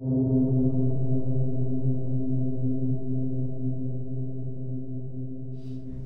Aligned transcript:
So, 0.00 0.06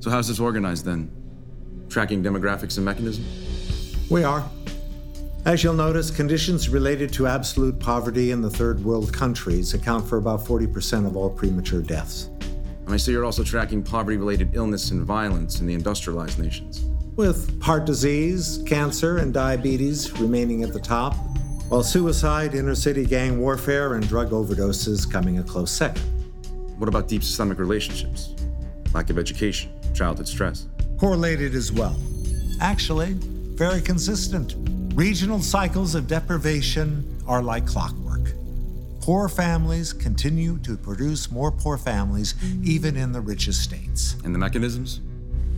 how's 0.09 0.27
this 0.27 0.39
organized 0.39 0.83
then? 0.83 1.11
Tracking 1.89 2.23
demographics 2.23 2.77
and 2.77 2.85
mechanism? 2.85 3.23
We 4.09 4.23
are. 4.23 4.49
As 5.45 5.63
you'll 5.63 5.75
notice, 5.75 6.09
conditions 6.09 6.69
related 6.69 7.13
to 7.13 7.27
absolute 7.27 7.79
poverty 7.79 8.31
in 8.31 8.41
the 8.41 8.49
third 8.49 8.83
world 8.83 9.13
countries 9.13 9.75
account 9.75 10.09
for 10.09 10.17
about 10.17 10.43
40% 10.43 11.05
of 11.05 11.15
all 11.15 11.29
premature 11.29 11.83
deaths. 11.83 12.31
I 12.87 12.97
see 12.97 13.11
you're 13.11 13.25
also 13.25 13.43
tracking 13.43 13.83
poverty 13.83 14.17
related 14.17 14.55
illness 14.55 14.89
and 14.89 15.03
violence 15.03 15.61
in 15.61 15.67
the 15.67 15.75
industrialized 15.75 16.39
nations. 16.39 16.83
With 17.15 17.61
heart 17.61 17.85
disease, 17.85 18.63
cancer, 18.65 19.19
and 19.19 19.31
diabetes 19.31 20.19
remaining 20.19 20.63
at 20.63 20.73
the 20.73 20.79
top, 20.79 21.15
while 21.73 21.81
suicide, 21.81 22.53
inner 22.53 22.75
city 22.75 23.03
gang 23.03 23.39
warfare, 23.39 23.95
and 23.95 24.07
drug 24.07 24.29
overdoses 24.29 25.11
coming 25.11 25.39
a 25.39 25.43
close 25.43 25.71
second. 25.71 26.03
What 26.77 26.87
about 26.87 27.07
deep 27.07 27.23
systemic 27.23 27.57
relationships? 27.57 28.35
Lack 28.93 29.09
of 29.09 29.17
education, 29.17 29.71
childhood 29.91 30.27
stress? 30.27 30.67
Correlated 30.99 31.55
as 31.55 31.71
well. 31.71 31.99
Actually, 32.61 33.13
very 33.13 33.81
consistent. 33.81 34.53
Regional 34.93 35.41
cycles 35.41 35.95
of 35.95 36.07
deprivation 36.07 37.19
are 37.27 37.41
like 37.41 37.65
clockwork. 37.65 38.33
Poor 39.01 39.27
families 39.27 39.93
continue 39.93 40.59
to 40.59 40.77
produce 40.77 41.31
more 41.31 41.51
poor 41.51 41.79
families, 41.79 42.35
even 42.61 42.95
in 42.95 43.11
the 43.11 43.19
richest 43.19 43.63
states. 43.63 44.15
And 44.23 44.35
the 44.35 44.37
mechanisms? 44.37 45.01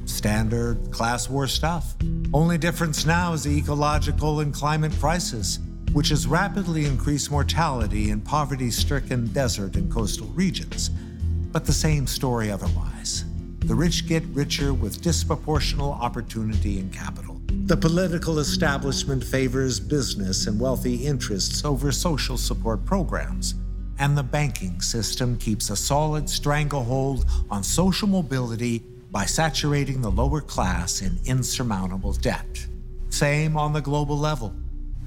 Standard 0.05 0.77
class 0.91 1.29
war 1.29 1.45
stuff. 1.45 1.93
Only 2.33 2.57
difference 2.57 3.05
now 3.05 3.33
is 3.33 3.43
the 3.43 3.57
ecological 3.57 4.39
and 4.39 4.53
climate 4.53 4.93
crisis, 4.93 5.59
which 5.93 6.09
has 6.09 6.27
rapidly 6.27 6.85
increased 6.85 7.31
mortality 7.31 8.09
in 8.09 8.21
poverty 8.21 8.71
stricken 8.71 9.27
desert 9.27 9.75
and 9.75 9.91
coastal 9.91 10.27
regions. 10.27 10.89
But 11.51 11.65
the 11.65 11.73
same 11.73 12.07
story 12.07 12.51
otherwise. 12.51 13.25
The 13.59 13.75
rich 13.75 14.07
get 14.07 14.23
richer 14.25 14.73
with 14.73 15.01
disproportional 15.01 15.99
opportunity 15.99 16.79
and 16.79 16.93
capital. 16.93 17.41
The 17.65 17.77
political 17.77 18.37
establishment 18.39 19.23
favors 19.23 19.79
business 19.79 20.45
and 20.45 20.59
wealthy 20.59 21.05
interests 21.05 21.65
over 21.65 21.91
social 21.91 22.37
support 22.37 22.85
programs. 22.85 23.55
And 23.97 24.17
the 24.17 24.23
banking 24.23 24.81
system 24.81 25.37
keeps 25.37 25.69
a 25.69 25.75
solid 25.75 26.29
stranglehold 26.29 27.25
on 27.49 27.63
social 27.63 28.07
mobility 28.07 28.83
by 29.09 29.25
saturating 29.25 30.01
the 30.01 30.11
lower 30.11 30.41
class 30.41 31.01
in 31.01 31.17
insurmountable 31.25 32.13
debt. 32.13 32.67
Same 33.09 33.55
on 33.55 33.73
the 33.73 33.81
global 33.81 34.17
level. 34.17 34.53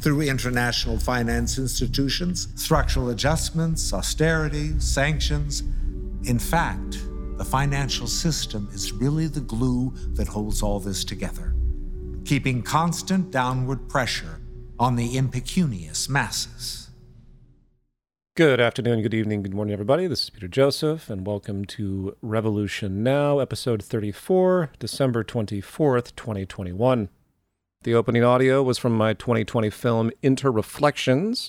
Through 0.00 0.22
international 0.22 0.98
finance 0.98 1.58
institutions, 1.58 2.48
structural 2.54 3.10
adjustments, 3.10 3.92
austerity, 3.92 4.78
sanctions. 4.78 5.62
In 6.24 6.38
fact, 6.38 6.98
the 7.36 7.44
financial 7.44 8.06
system 8.06 8.68
is 8.72 8.92
really 8.92 9.26
the 9.26 9.40
glue 9.40 9.92
that 10.14 10.28
holds 10.28 10.62
all 10.62 10.80
this 10.80 11.04
together 11.04 11.54
keeping 12.28 12.60
constant 12.60 13.30
downward 13.30 13.88
pressure 13.88 14.38
on 14.78 14.96
the 14.96 15.16
impecunious 15.16 16.10
masses. 16.10 16.90
Good 18.36 18.60
afternoon, 18.60 19.00
good 19.00 19.14
evening, 19.14 19.42
good 19.42 19.54
morning, 19.54 19.72
everybody. 19.72 20.06
This 20.06 20.24
is 20.24 20.30
Peter 20.30 20.46
Joseph, 20.46 21.08
and 21.08 21.26
welcome 21.26 21.64
to 21.64 22.14
Revolution 22.20 23.02
Now, 23.02 23.38
episode 23.38 23.82
34, 23.82 24.72
December 24.78 25.24
24th, 25.24 26.14
2021. 26.16 27.08
The 27.84 27.94
opening 27.94 28.24
audio 28.24 28.60
was 28.60 28.76
from 28.76 28.96
my 28.96 29.14
2020 29.14 29.70
film 29.70 30.10
Interreflections, 30.20 31.48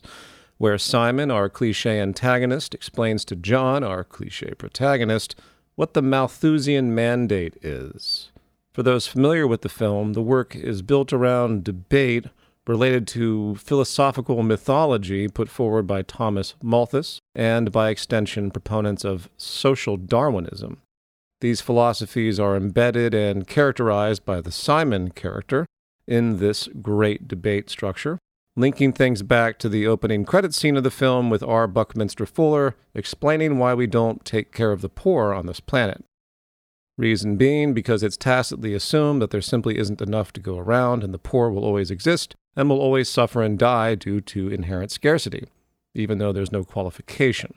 where 0.59 0.77
Simon, 0.77 1.31
our 1.31 1.49
cliche 1.49 1.99
antagonist, 1.99 2.75
explains 2.75 3.25
to 3.25 3.35
John, 3.35 3.83
our 3.83 4.03
cliche 4.03 4.53
protagonist, 4.53 5.35
what 5.73 5.95
the 5.95 6.03
Malthusian 6.03 6.93
Mandate 6.93 7.57
is. 7.63 8.31
For 8.73 8.83
those 8.83 9.07
familiar 9.07 9.47
with 9.47 9.63
the 9.63 9.69
film, 9.69 10.13
the 10.13 10.21
work 10.21 10.55
is 10.55 10.83
built 10.83 11.11
around 11.11 11.63
debate 11.63 12.27
related 12.67 13.07
to 13.07 13.55
philosophical 13.55 14.43
mythology 14.43 15.27
put 15.27 15.49
forward 15.49 15.87
by 15.87 16.03
Thomas 16.03 16.53
Malthus 16.61 17.19
and, 17.33 17.71
by 17.71 17.89
extension, 17.89 18.51
proponents 18.51 19.03
of 19.03 19.31
social 19.35 19.97
Darwinism. 19.97 20.77
These 21.41 21.61
philosophies 21.61 22.39
are 22.39 22.55
embedded 22.55 23.15
and 23.15 23.47
characterized 23.47 24.25
by 24.25 24.41
the 24.41 24.51
Simon 24.51 25.09
character 25.09 25.65
in 26.09 26.39
this 26.39 26.67
great 26.81 27.27
debate 27.27 27.69
structure, 27.69 28.17
linking 28.57 28.91
things 28.91 29.21
back 29.21 29.59
to 29.59 29.69
the 29.69 29.85
opening 29.85 30.25
credit 30.25 30.55
scene 30.55 30.75
of 30.75 30.83
the 30.83 30.91
film 30.91 31.29
with 31.29 31.43
R. 31.43 31.67
Buckminster 31.67 32.25
Fuller 32.25 32.75
explaining 32.95 33.59
why 33.59 33.75
we 33.75 33.85
don't 33.85 34.25
take 34.25 34.51
care 34.51 34.71
of 34.71 34.81
the 34.81 34.89
poor 34.89 35.33
on 35.33 35.45
this 35.45 35.59
planet. 35.59 36.03
Reason 36.97 37.37
being 37.37 37.73
because 37.73 38.01
it's 38.03 38.17
tacitly 38.17 38.73
assumed 38.73 39.21
that 39.21 39.29
there 39.29 39.39
simply 39.39 39.77
isn't 39.77 40.01
enough 40.01 40.33
to 40.33 40.41
go 40.41 40.57
around 40.57 41.03
and 41.03 41.13
the 41.13 41.19
poor 41.19 41.49
will 41.49 41.63
always 41.63 41.91
exist 41.91 42.35
and 42.55 42.67
will 42.67 42.81
always 42.81 43.07
suffer 43.07 43.43
and 43.43 43.57
die 43.57 43.93
due 43.93 44.19
to 44.19 44.49
inherent 44.49 44.91
scarcity, 44.91 45.47
even 45.93 46.17
though 46.17 46.33
there's 46.33 46.51
no 46.51 46.63
qualification. 46.63 47.53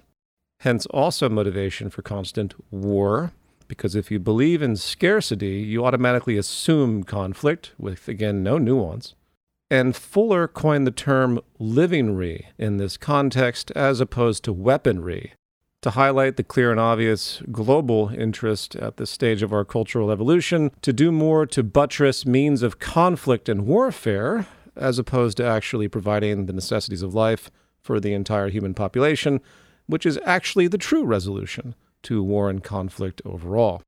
Hence, 0.60 0.86
also 0.86 1.28
motivation 1.28 1.90
for 1.90 2.02
constant 2.02 2.54
war, 2.70 3.32
because 3.72 3.94
if 3.94 4.10
you 4.10 4.18
believe 4.18 4.60
in 4.60 4.76
scarcity, 4.76 5.60
you 5.60 5.82
automatically 5.82 6.36
assume 6.36 7.04
conflict, 7.04 7.72
with 7.78 8.06
again 8.06 8.42
no 8.42 8.58
nuance. 8.58 9.14
And 9.70 9.96
Fuller 9.96 10.46
coined 10.46 10.86
the 10.86 10.90
term 10.90 11.40
livingry 11.58 12.48
in 12.58 12.76
this 12.76 12.98
context 12.98 13.70
as 13.70 13.98
opposed 13.98 14.44
to 14.44 14.52
weaponry, 14.52 15.32
to 15.80 15.92
highlight 15.92 16.36
the 16.36 16.44
clear 16.44 16.70
and 16.70 16.78
obvious 16.78 17.42
global 17.50 18.10
interest 18.10 18.76
at 18.76 18.98
this 18.98 19.08
stage 19.08 19.42
of 19.42 19.54
our 19.54 19.64
cultural 19.64 20.10
evolution 20.10 20.70
to 20.82 20.92
do 20.92 21.10
more 21.10 21.46
to 21.46 21.62
buttress 21.62 22.26
means 22.26 22.62
of 22.62 22.78
conflict 22.78 23.48
and 23.48 23.66
warfare, 23.66 24.46
as 24.76 24.98
opposed 24.98 25.38
to 25.38 25.46
actually 25.46 25.88
providing 25.88 26.44
the 26.44 26.52
necessities 26.52 27.02
of 27.02 27.14
life 27.14 27.50
for 27.80 27.98
the 27.98 28.12
entire 28.12 28.50
human 28.50 28.74
population, 28.74 29.40
which 29.86 30.04
is 30.04 30.20
actually 30.26 30.66
the 30.66 30.76
true 30.76 31.04
resolution 31.04 31.74
to 32.04 32.22
war 32.22 32.50
and 32.50 32.62
conflict 32.62 33.22
overall. 33.24 33.82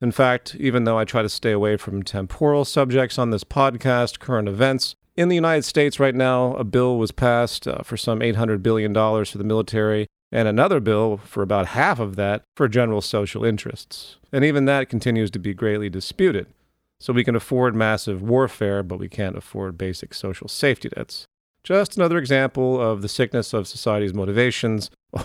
In 0.00 0.12
fact, 0.12 0.54
even 0.58 0.84
though 0.84 0.98
I 0.98 1.04
try 1.04 1.22
to 1.22 1.28
stay 1.28 1.52
away 1.52 1.76
from 1.76 2.02
temporal 2.02 2.64
subjects 2.64 3.18
on 3.18 3.30
this 3.30 3.44
podcast, 3.44 4.18
current 4.18 4.48
events, 4.48 4.94
in 5.16 5.28
the 5.28 5.34
United 5.34 5.64
States 5.64 6.00
right 6.00 6.14
now, 6.14 6.54
a 6.54 6.64
bill 6.64 6.96
was 6.96 7.12
passed 7.12 7.68
uh, 7.68 7.82
for 7.82 7.96
some 7.96 8.20
$800 8.20 8.62
billion 8.62 8.94
for 8.94 9.36
the 9.36 9.44
military 9.44 10.06
and 10.32 10.48
another 10.48 10.80
bill 10.80 11.18
for 11.18 11.42
about 11.42 11.68
half 11.68 11.98
of 11.98 12.16
that 12.16 12.42
for 12.56 12.68
general 12.68 13.00
social 13.00 13.44
interests. 13.44 14.16
And 14.32 14.44
even 14.44 14.64
that 14.64 14.88
continues 14.88 15.30
to 15.32 15.38
be 15.38 15.52
greatly 15.52 15.90
disputed. 15.90 16.46
So 17.00 17.12
we 17.12 17.24
can 17.24 17.34
afford 17.34 17.74
massive 17.74 18.22
warfare, 18.22 18.82
but 18.82 18.98
we 18.98 19.08
can't 19.08 19.36
afford 19.36 19.76
basic 19.76 20.14
social 20.14 20.48
safety 20.48 20.90
nets. 20.96 21.26
Just 21.64 21.96
another 21.96 22.18
example 22.18 22.80
of 22.80 23.02
the 23.02 23.08
sickness 23.08 23.52
of 23.52 23.68
society's 23.68 24.14
motivations, 24.14 24.90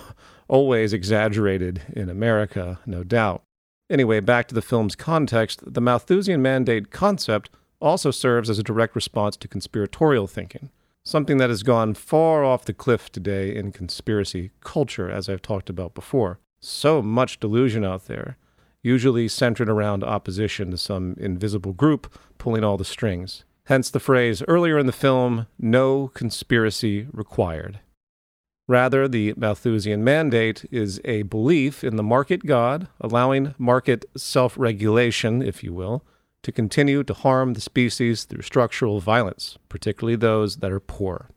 always 0.47 0.93
exaggerated 0.93 1.81
in 1.93 2.09
America, 2.09 2.79
no 2.85 3.03
doubt. 3.03 3.43
Anyway, 3.89 4.19
back 4.19 4.47
to 4.47 4.55
the 4.55 4.61
film's 4.61 4.95
context, 4.95 5.61
the 5.65 5.81
Malthusian 5.81 6.41
Mandate 6.41 6.91
concept 6.91 7.49
also 7.79 8.11
serves 8.11 8.49
as 8.49 8.57
a 8.57 8.63
direct 8.63 8.95
response 8.95 9.37
to 9.37 9.47
conspiratorial 9.47 10.27
thinking 10.27 10.69
something 11.05 11.37
that 11.37 11.49
has 11.49 11.63
gone 11.63 11.93
far 11.93 12.43
off 12.43 12.65
the 12.65 12.73
cliff 12.73 13.11
today 13.11 13.55
in 13.55 13.71
conspiracy 13.71 14.51
culture, 14.61 15.09
as 15.09 15.29
I've 15.29 15.41
talked 15.41 15.69
about 15.69 15.93
before. 15.93 16.39
So 16.59 17.01
much 17.01 17.39
delusion 17.39 17.85
out 17.85 18.07
there, 18.07 18.37
usually 18.81 19.27
centered 19.27 19.69
around 19.69 20.03
opposition 20.03 20.71
to 20.71 20.77
some 20.77 21.15
invisible 21.19 21.73
group 21.73 22.11
pulling 22.39 22.63
all 22.63 22.77
the 22.77 22.83
strings. 22.83 23.45
Hence 23.65 23.89
the 23.89 23.99
phrase 23.99 24.43
earlier 24.47 24.79
in 24.79 24.87
the 24.87 24.91
film, 24.91 25.47
no 25.59 26.09
conspiracy 26.09 27.07
required. 27.11 27.79
Rather, 28.67 29.07
the 29.07 29.33
Malthusian 29.37 30.03
mandate 30.03 30.65
is 30.71 30.99
a 31.05 31.21
belief 31.23 31.83
in 31.83 31.97
the 31.97 32.03
market 32.03 32.45
god, 32.45 32.87
allowing 32.99 33.53
market 33.59 34.05
self 34.17 34.57
regulation, 34.57 35.41
if 35.41 35.63
you 35.63 35.71
will, 35.73 36.03
to 36.41 36.51
continue 36.51 37.03
to 37.03 37.13
harm 37.13 37.53
the 37.53 37.61
species 37.61 38.23
through 38.23 38.41
structural 38.41 38.99
violence, 38.99 39.57
particularly 39.69 40.15
those 40.15 40.57
that 40.57 40.71
are 40.71 40.79
poor. 40.79 41.29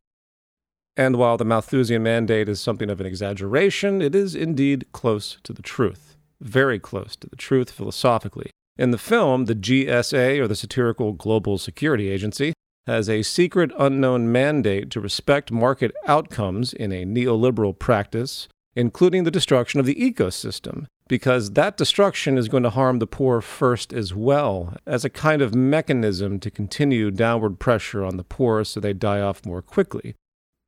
And 0.96 1.16
while 1.16 1.36
the 1.36 1.44
Malthusian 1.44 2.02
mandate 2.02 2.48
is 2.48 2.60
something 2.60 2.90
of 2.90 3.00
an 3.00 3.06
exaggeration, 3.06 4.02
it 4.02 4.14
is 4.14 4.34
indeed 4.34 4.86
close 4.92 5.38
to 5.44 5.52
the 5.52 5.62
truth, 5.62 6.16
very 6.40 6.78
close 6.78 7.14
to 7.16 7.28
the 7.28 7.36
truth 7.36 7.70
philosophically. 7.70 8.50
In 8.76 8.90
the 8.90 8.98
film, 8.98 9.44
the 9.44 9.54
GSA, 9.54 10.38
or 10.38 10.48
the 10.48 10.56
Satirical 10.56 11.12
Global 11.12 11.58
Security 11.58 12.08
Agency, 12.08 12.52
has 12.88 13.06
a 13.10 13.22
secret 13.22 13.70
unknown 13.78 14.32
mandate 14.32 14.88
to 14.88 14.98
respect 14.98 15.52
market 15.52 15.94
outcomes 16.06 16.72
in 16.72 16.90
a 16.90 17.04
neoliberal 17.04 17.78
practice, 17.78 18.48
including 18.74 19.24
the 19.24 19.30
destruction 19.30 19.78
of 19.78 19.84
the 19.84 19.94
ecosystem, 19.96 20.86
because 21.06 21.50
that 21.50 21.76
destruction 21.76 22.38
is 22.38 22.48
going 22.48 22.62
to 22.62 22.70
harm 22.70 22.98
the 22.98 23.06
poor 23.06 23.42
first 23.42 23.92
as 23.92 24.14
well, 24.14 24.74
as 24.86 25.04
a 25.04 25.10
kind 25.10 25.42
of 25.42 25.54
mechanism 25.54 26.40
to 26.40 26.50
continue 26.50 27.10
downward 27.10 27.60
pressure 27.60 28.02
on 28.02 28.16
the 28.16 28.24
poor 28.24 28.64
so 28.64 28.80
they 28.80 28.94
die 28.94 29.20
off 29.20 29.44
more 29.44 29.60
quickly. 29.60 30.14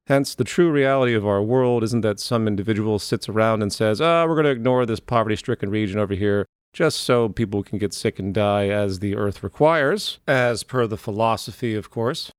Hence, 0.06 0.34
the 0.34 0.44
true 0.44 0.70
reality 0.70 1.14
of 1.14 1.26
our 1.26 1.42
world 1.42 1.82
isn't 1.82 2.02
that 2.02 2.20
some 2.20 2.46
individual 2.46 2.98
sits 2.98 3.30
around 3.30 3.62
and 3.62 3.72
says, 3.72 3.98
ah, 3.98 4.24
oh, 4.24 4.26
we're 4.26 4.34
going 4.34 4.44
to 4.44 4.50
ignore 4.50 4.84
this 4.84 5.00
poverty 5.00 5.36
stricken 5.36 5.70
region 5.70 5.98
over 5.98 6.12
here 6.12 6.44
just 6.72 7.00
so 7.00 7.28
people 7.28 7.62
can 7.62 7.78
get 7.78 7.92
sick 7.92 8.18
and 8.18 8.34
die 8.34 8.68
as 8.68 8.98
the 8.98 9.16
earth 9.16 9.42
requires, 9.42 10.18
as 10.26 10.62
per 10.62 10.86
the 10.86 10.96
philosophy, 10.96 11.74
of 11.74 11.90
course. 11.90 12.30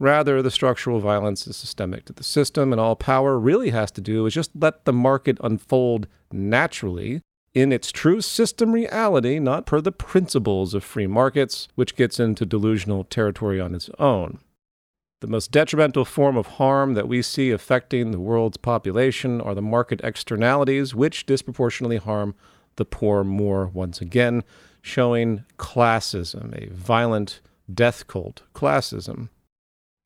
Rather, 0.00 0.42
the 0.42 0.50
structural 0.50 1.00
violence 1.00 1.46
is 1.46 1.56
systemic 1.56 2.04
to 2.04 2.12
the 2.12 2.24
system, 2.24 2.72
and 2.72 2.80
all 2.80 2.96
power 2.96 3.38
really 3.38 3.70
has 3.70 3.90
to 3.92 4.00
do 4.00 4.26
is 4.26 4.34
just 4.34 4.50
let 4.54 4.84
the 4.84 4.92
market 4.92 5.38
unfold 5.42 6.06
naturally 6.32 7.20
in 7.54 7.72
its 7.72 7.92
true 7.92 8.20
system 8.20 8.72
reality, 8.72 9.38
not 9.38 9.66
per 9.66 9.80
the 9.80 9.92
principles 9.92 10.74
of 10.74 10.82
free 10.82 11.06
markets, 11.06 11.68
which 11.76 11.94
gets 11.94 12.18
into 12.18 12.44
delusional 12.44 13.04
territory 13.04 13.60
on 13.60 13.74
its 13.74 13.88
own. 13.98 14.38
The 15.20 15.28
most 15.28 15.52
detrimental 15.52 16.04
form 16.04 16.36
of 16.36 16.46
harm 16.46 16.94
that 16.94 17.08
we 17.08 17.22
see 17.22 17.50
affecting 17.50 18.10
the 18.10 18.20
world's 18.20 18.56
population 18.56 19.40
are 19.40 19.54
the 19.54 19.62
market 19.62 20.00
externalities, 20.02 20.94
which 20.94 21.24
disproportionately 21.24 21.96
harm 21.98 22.34
the 22.76 22.84
poor 22.84 23.24
more 23.24 23.66
once 23.66 24.00
again, 24.00 24.42
showing 24.82 25.44
classism, 25.58 26.54
a 26.54 26.72
violent 26.72 27.40
death 27.72 28.06
cult 28.06 28.42
classism. 28.54 29.28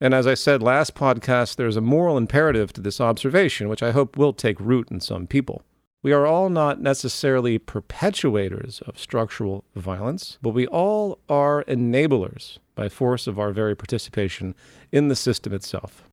And 0.01 0.13
as 0.13 0.25
I 0.25 0.33
said 0.33 0.63
last 0.63 0.95
podcast, 0.95 1.57
there's 1.57 1.75
a 1.75 1.81
moral 1.81 2.17
imperative 2.17 2.71
to 2.73 2.81
this 2.81 3.01
observation, 3.01 3.67
which 3.67 3.83
I 3.83 3.91
hope 3.91 4.17
will 4.17 4.33
take 4.33 4.59
root 4.59 4.89
in 4.89 5.01
some 5.01 5.27
people. 5.27 5.63
We 6.01 6.13
are 6.13 6.25
all 6.25 6.49
not 6.49 6.79
necessarily 6.79 7.59
perpetuators 7.59 8.81
of 8.83 8.97
structural 8.97 9.65
violence, 9.75 10.37
but 10.41 10.51
we 10.51 10.65
all 10.67 11.19
are 11.27 11.65
enablers 11.65 12.59
by 12.75 12.87
force 12.87 13.27
of 13.27 13.37
our 13.37 13.51
very 13.51 13.75
participation 13.75 14.55
in 14.93 15.09
the 15.09 15.15
system 15.15 15.51
itself. 15.51 16.08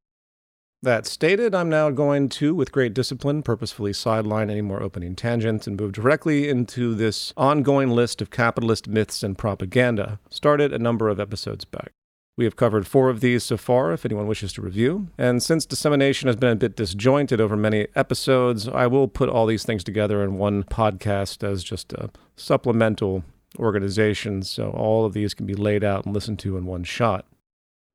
That 0.86 1.04
stated, 1.04 1.52
I'm 1.52 1.68
now 1.68 1.90
going 1.90 2.28
to, 2.28 2.54
with 2.54 2.70
great 2.70 2.94
discipline, 2.94 3.42
purposefully 3.42 3.92
sideline 3.92 4.48
any 4.48 4.60
more 4.60 4.80
opening 4.80 5.16
tangents 5.16 5.66
and 5.66 5.76
move 5.76 5.90
directly 5.90 6.48
into 6.48 6.94
this 6.94 7.32
ongoing 7.36 7.90
list 7.90 8.22
of 8.22 8.30
capitalist 8.30 8.86
myths 8.86 9.24
and 9.24 9.36
propaganda, 9.36 10.20
started 10.30 10.72
a 10.72 10.78
number 10.78 11.08
of 11.08 11.18
episodes 11.18 11.64
back. 11.64 11.90
We 12.36 12.44
have 12.44 12.54
covered 12.54 12.86
four 12.86 13.10
of 13.10 13.20
these 13.20 13.42
so 13.42 13.56
far, 13.56 13.92
if 13.92 14.04
anyone 14.04 14.28
wishes 14.28 14.52
to 14.52 14.62
review. 14.62 15.08
And 15.18 15.42
since 15.42 15.66
dissemination 15.66 16.28
has 16.28 16.36
been 16.36 16.52
a 16.52 16.54
bit 16.54 16.76
disjointed 16.76 17.40
over 17.40 17.56
many 17.56 17.88
episodes, 17.96 18.68
I 18.68 18.86
will 18.86 19.08
put 19.08 19.28
all 19.28 19.46
these 19.46 19.64
things 19.64 19.82
together 19.82 20.22
in 20.22 20.38
one 20.38 20.62
podcast 20.62 21.42
as 21.42 21.64
just 21.64 21.94
a 21.94 22.10
supplemental 22.36 23.24
organization, 23.58 24.42
so 24.42 24.70
all 24.70 25.04
of 25.04 25.14
these 25.14 25.34
can 25.34 25.46
be 25.46 25.54
laid 25.54 25.82
out 25.82 26.06
and 26.06 26.14
listened 26.14 26.38
to 26.38 26.56
in 26.56 26.64
one 26.64 26.84
shot. 26.84 27.26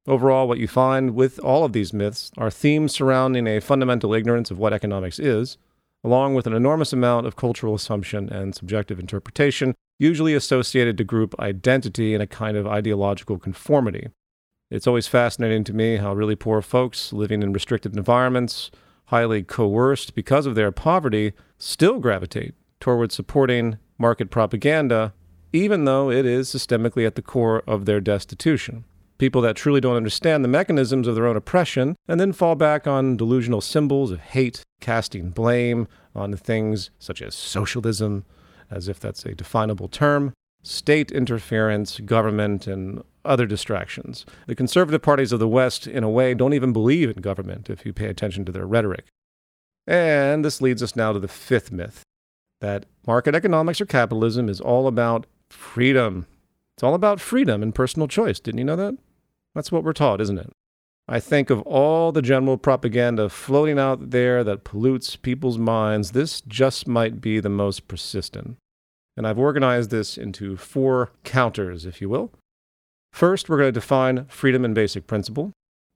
Overall, 0.07 0.47
what 0.47 0.57
you 0.57 0.67
find 0.67 1.13
with 1.13 1.39
all 1.39 1.63
of 1.63 1.73
these 1.73 1.93
myths 1.93 2.31
are 2.35 2.49
themes 2.49 2.91
surrounding 2.91 3.45
a 3.45 3.59
fundamental 3.59 4.13
ignorance 4.15 4.49
of 4.49 4.57
what 4.57 4.73
economics 4.73 5.19
is, 5.19 5.57
along 6.03 6.33
with 6.33 6.47
an 6.47 6.53
enormous 6.53 6.91
amount 6.91 7.27
of 7.27 7.35
cultural 7.35 7.75
assumption 7.75 8.27
and 8.27 8.55
subjective 8.55 8.99
interpretation, 8.99 9.75
usually 9.99 10.33
associated 10.33 10.97
to 10.97 11.03
group 11.03 11.39
identity 11.39 12.15
and 12.15 12.23
a 12.23 12.27
kind 12.27 12.57
of 12.57 12.65
ideological 12.65 13.37
conformity. 13.37 14.09
It's 14.71 14.87
always 14.87 15.07
fascinating 15.07 15.63
to 15.65 15.73
me 15.73 15.97
how 15.97 16.15
really 16.15 16.35
poor 16.35 16.63
folks 16.63 17.13
living 17.13 17.43
in 17.43 17.53
restricted 17.53 17.95
environments, 17.95 18.71
highly 19.05 19.43
coerced 19.43 20.15
because 20.15 20.47
of 20.47 20.55
their 20.55 20.71
poverty, 20.71 21.33
still 21.59 21.99
gravitate 21.99 22.55
toward 22.79 23.11
supporting 23.11 23.77
market 23.99 24.31
propaganda, 24.31 25.13
even 25.53 25.85
though 25.85 26.09
it 26.09 26.25
is 26.25 26.49
systemically 26.49 27.05
at 27.05 27.13
the 27.13 27.21
core 27.21 27.61
of 27.67 27.85
their 27.85 28.01
destitution. 28.01 28.85
People 29.21 29.41
that 29.43 29.55
truly 29.55 29.79
don't 29.79 29.97
understand 29.97 30.43
the 30.43 30.47
mechanisms 30.47 31.05
of 31.05 31.13
their 31.13 31.27
own 31.27 31.37
oppression 31.37 31.95
and 32.07 32.19
then 32.19 32.33
fall 32.33 32.55
back 32.55 32.87
on 32.87 33.15
delusional 33.15 33.61
symbols 33.61 34.09
of 34.09 34.19
hate, 34.19 34.63
casting 34.79 35.29
blame 35.29 35.87
on 36.15 36.35
things 36.35 36.89
such 36.97 37.21
as 37.21 37.35
socialism, 37.35 38.25
as 38.71 38.87
if 38.87 38.99
that's 38.99 39.23
a 39.23 39.35
definable 39.35 39.87
term, 39.87 40.33
state 40.63 41.11
interference, 41.11 41.99
government, 41.99 42.65
and 42.65 43.03
other 43.23 43.45
distractions. 43.45 44.25
The 44.47 44.55
conservative 44.55 45.03
parties 45.03 45.31
of 45.31 45.39
the 45.39 45.47
West, 45.47 45.85
in 45.85 46.03
a 46.03 46.09
way, 46.09 46.33
don't 46.33 46.55
even 46.55 46.73
believe 46.73 47.11
in 47.11 47.21
government 47.21 47.69
if 47.69 47.85
you 47.85 47.93
pay 47.93 48.07
attention 48.07 48.43
to 48.45 48.51
their 48.51 48.65
rhetoric. 48.65 49.05
And 49.85 50.43
this 50.43 50.61
leads 50.61 50.81
us 50.81 50.95
now 50.95 51.13
to 51.13 51.19
the 51.19 51.27
fifth 51.27 51.71
myth 51.71 52.01
that 52.59 52.87
market 53.05 53.35
economics 53.35 53.79
or 53.81 53.85
capitalism 53.85 54.49
is 54.49 54.59
all 54.59 54.87
about 54.87 55.27
freedom. 55.51 56.25
It's 56.75 56.81
all 56.81 56.95
about 56.95 57.21
freedom 57.21 57.61
and 57.61 57.75
personal 57.75 58.07
choice. 58.07 58.39
Didn't 58.39 58.57
you 58.57 58.65
know 58.65 58.75
that? 58.77 58.97
That's 59.55 59.71
what 59.71 59.83
we're 59.83 59.93
taught, 59.93 60.21
isn't 60.21 60.37
it? 60.37 60.51
I 61.07 61.19
think 61.19 61.49
of 61.49 61.61
all 61.63 62.11
the 62.11 62.21
general 62.21 62.57
propaganda 62.57 63.27
floating 63.27 63.77
out 63.77 64.11
there 64.11 64.43
that 64.43 64.63
pollutes 64.63 65.15
people's 65.15 65.57
minds, 65.57 66.11
this 66.11 66.41
just 66.41 66.87
might 66.87 67.19
be 67.19 67.39
the 67.39 67.49
most 67.49 67.87
persistent. 67.87 68.57
And 69.17 69.27
I've 69.27 69.39
organized 69.39 69.89
this 69.89 70.17
into 70.17 70.55
four 70.55 71.11
counters, 71.23 71.85
if 71.85 72.01
you 72.01 72.07
will. 72.07 72.31
First, 73.11 73.49
we're 73.49 73.57
going 73.57 73.67
to 73.67 73.79
define 73.79 74.25
freedom 74.27 74.63
and 74.63 74.73
basic 74.73 75.05
principle. 75.05 75.51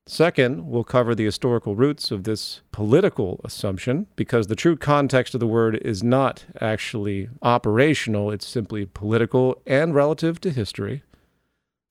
Second, 0.08 0.68
we'll 0.68 0.84
cover 0.84 1.16
the 1.16 1.26
historical 1.26 1.76
roots 1.76 2.12
of 2.12 2.26
this 2.26 2.62
political 2.72 3.42
assumption 3.44 4.06
because 4.16 4.48
the 4.48 4.56
true 4.56 4.76
context 4.76 5.34
of 5.34 5.40
the 5.40 5.48
word 5.48 5.78
is 5.78 6.04
not 6.04 6.46
actually 6.62 7.30
operational, 7.42 8.30
it's 8.30 8.46
simply 8.46 8.86
political 8.86 9.62
and 9.66 9.96
relative 9.96 10.40
to 10.42 10.52
history. 10.52 11.02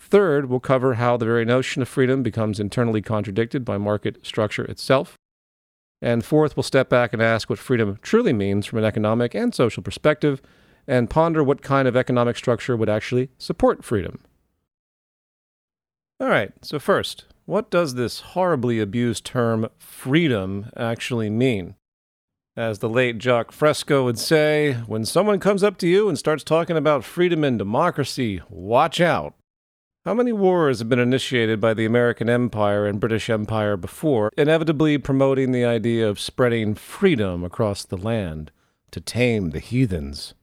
Third, 0.05 0.51
we'll 0.51 0.61
cover 0.61 0.95
how 0.95 1.17
the 1.17 1.25
very 1.25 1.47
notion 1.47 1.81
of 1.81 1.89
freedom 1.89 2.23
becomes 2.23 2.61
internally 2.61 3.01
contradicted 3.01 3.65
by 3.65 3.79
market 3.79 4.25
structure 4.25 4.65
itself. 4.67 5.17
And 6.03 6.23
fourth, 6.23 6.57
we'll 6.57 6.63
step 6.63 6.91
back 6.91 7.15
and 7.15 7.23
ask 7.23 7.49
what 7.49 7.59
freedom 7.59 7.99
truly 8.03 8.35
means 8.35 8.67
from 8.67 8.81
an 8.81 8.85
economic 8.85 9.35
and 9.35 9.55
social 9.55 9.83
perspective 9.83 10.43
and 10.87 11.09
ponder 11.09 11.43
what 11.43 11.63
kind 11.63 11.89
of 11.89 11.97
economic 11.97 12.37
structure 12.37 12.77
would 12.77 12.91
actually 12.91 13.31
support 13.39 13.83
freedom. 13.83 14.19
All 16.21 16.29
right, 16.29 16.53
so 16.61 16.79
first, 16.79 17.25
what 17.47 17.71
does 17.71 17.95
this 17.95 18.21
horribly 18.21 18.81
abused 18.81 19.25
term 19.25 19.69
freedom 19.79 20.71
actually 20.77 21.31
mean? 21.31 21.77
As 22.59 22.81
the 22.81 22.91
late 22.91 23.17
Jacque 23.17 23.53
Fresco 23.53 24.05
would 24.05 24.19
say, 24.19 24.75
when 24.87 25.07
someone 25.07 25.41
comes 25.41 25.65
up 25.65 25.79
to 25.79 25.89
you 25.89 26.11
and 26.11 26.19
starts 26.19 26.45
talking 26.45 26.77
about 26.77 27.05
freedom 27.05 27.43
and 27.43 27.59
democracy, 27.59 28.43
watch 28.51 29.01
out. 29.01 29.35
How 30.07 30.13
many 30.13 30.35
wars 30.35 30.81
have 30.81 30.91
been 30.91 30.99
initiated 30.99 31.63
by 31.63 31.73
the 31.73 31.87
American 31.87 32.29
Empire 32.29 32.87
and 32.87 33.01
British 33.01 33.31
Empire 33.31 33.75
before, 33.75 34.31
inevitably 34.37 34.99
promoting 34.99 35.51
the 35.51 35.65
idea 35.65 36.07
of 36.07 36.21
spreading 36.21 36.75
freedom 36.75 37.43
across 37.43 37.87
the 37.87 37.97
land 37.97 38.51
to 38.91 39.01
tame 39.01 39.49
the 39.49 39.61
heathens? 39.61 40.35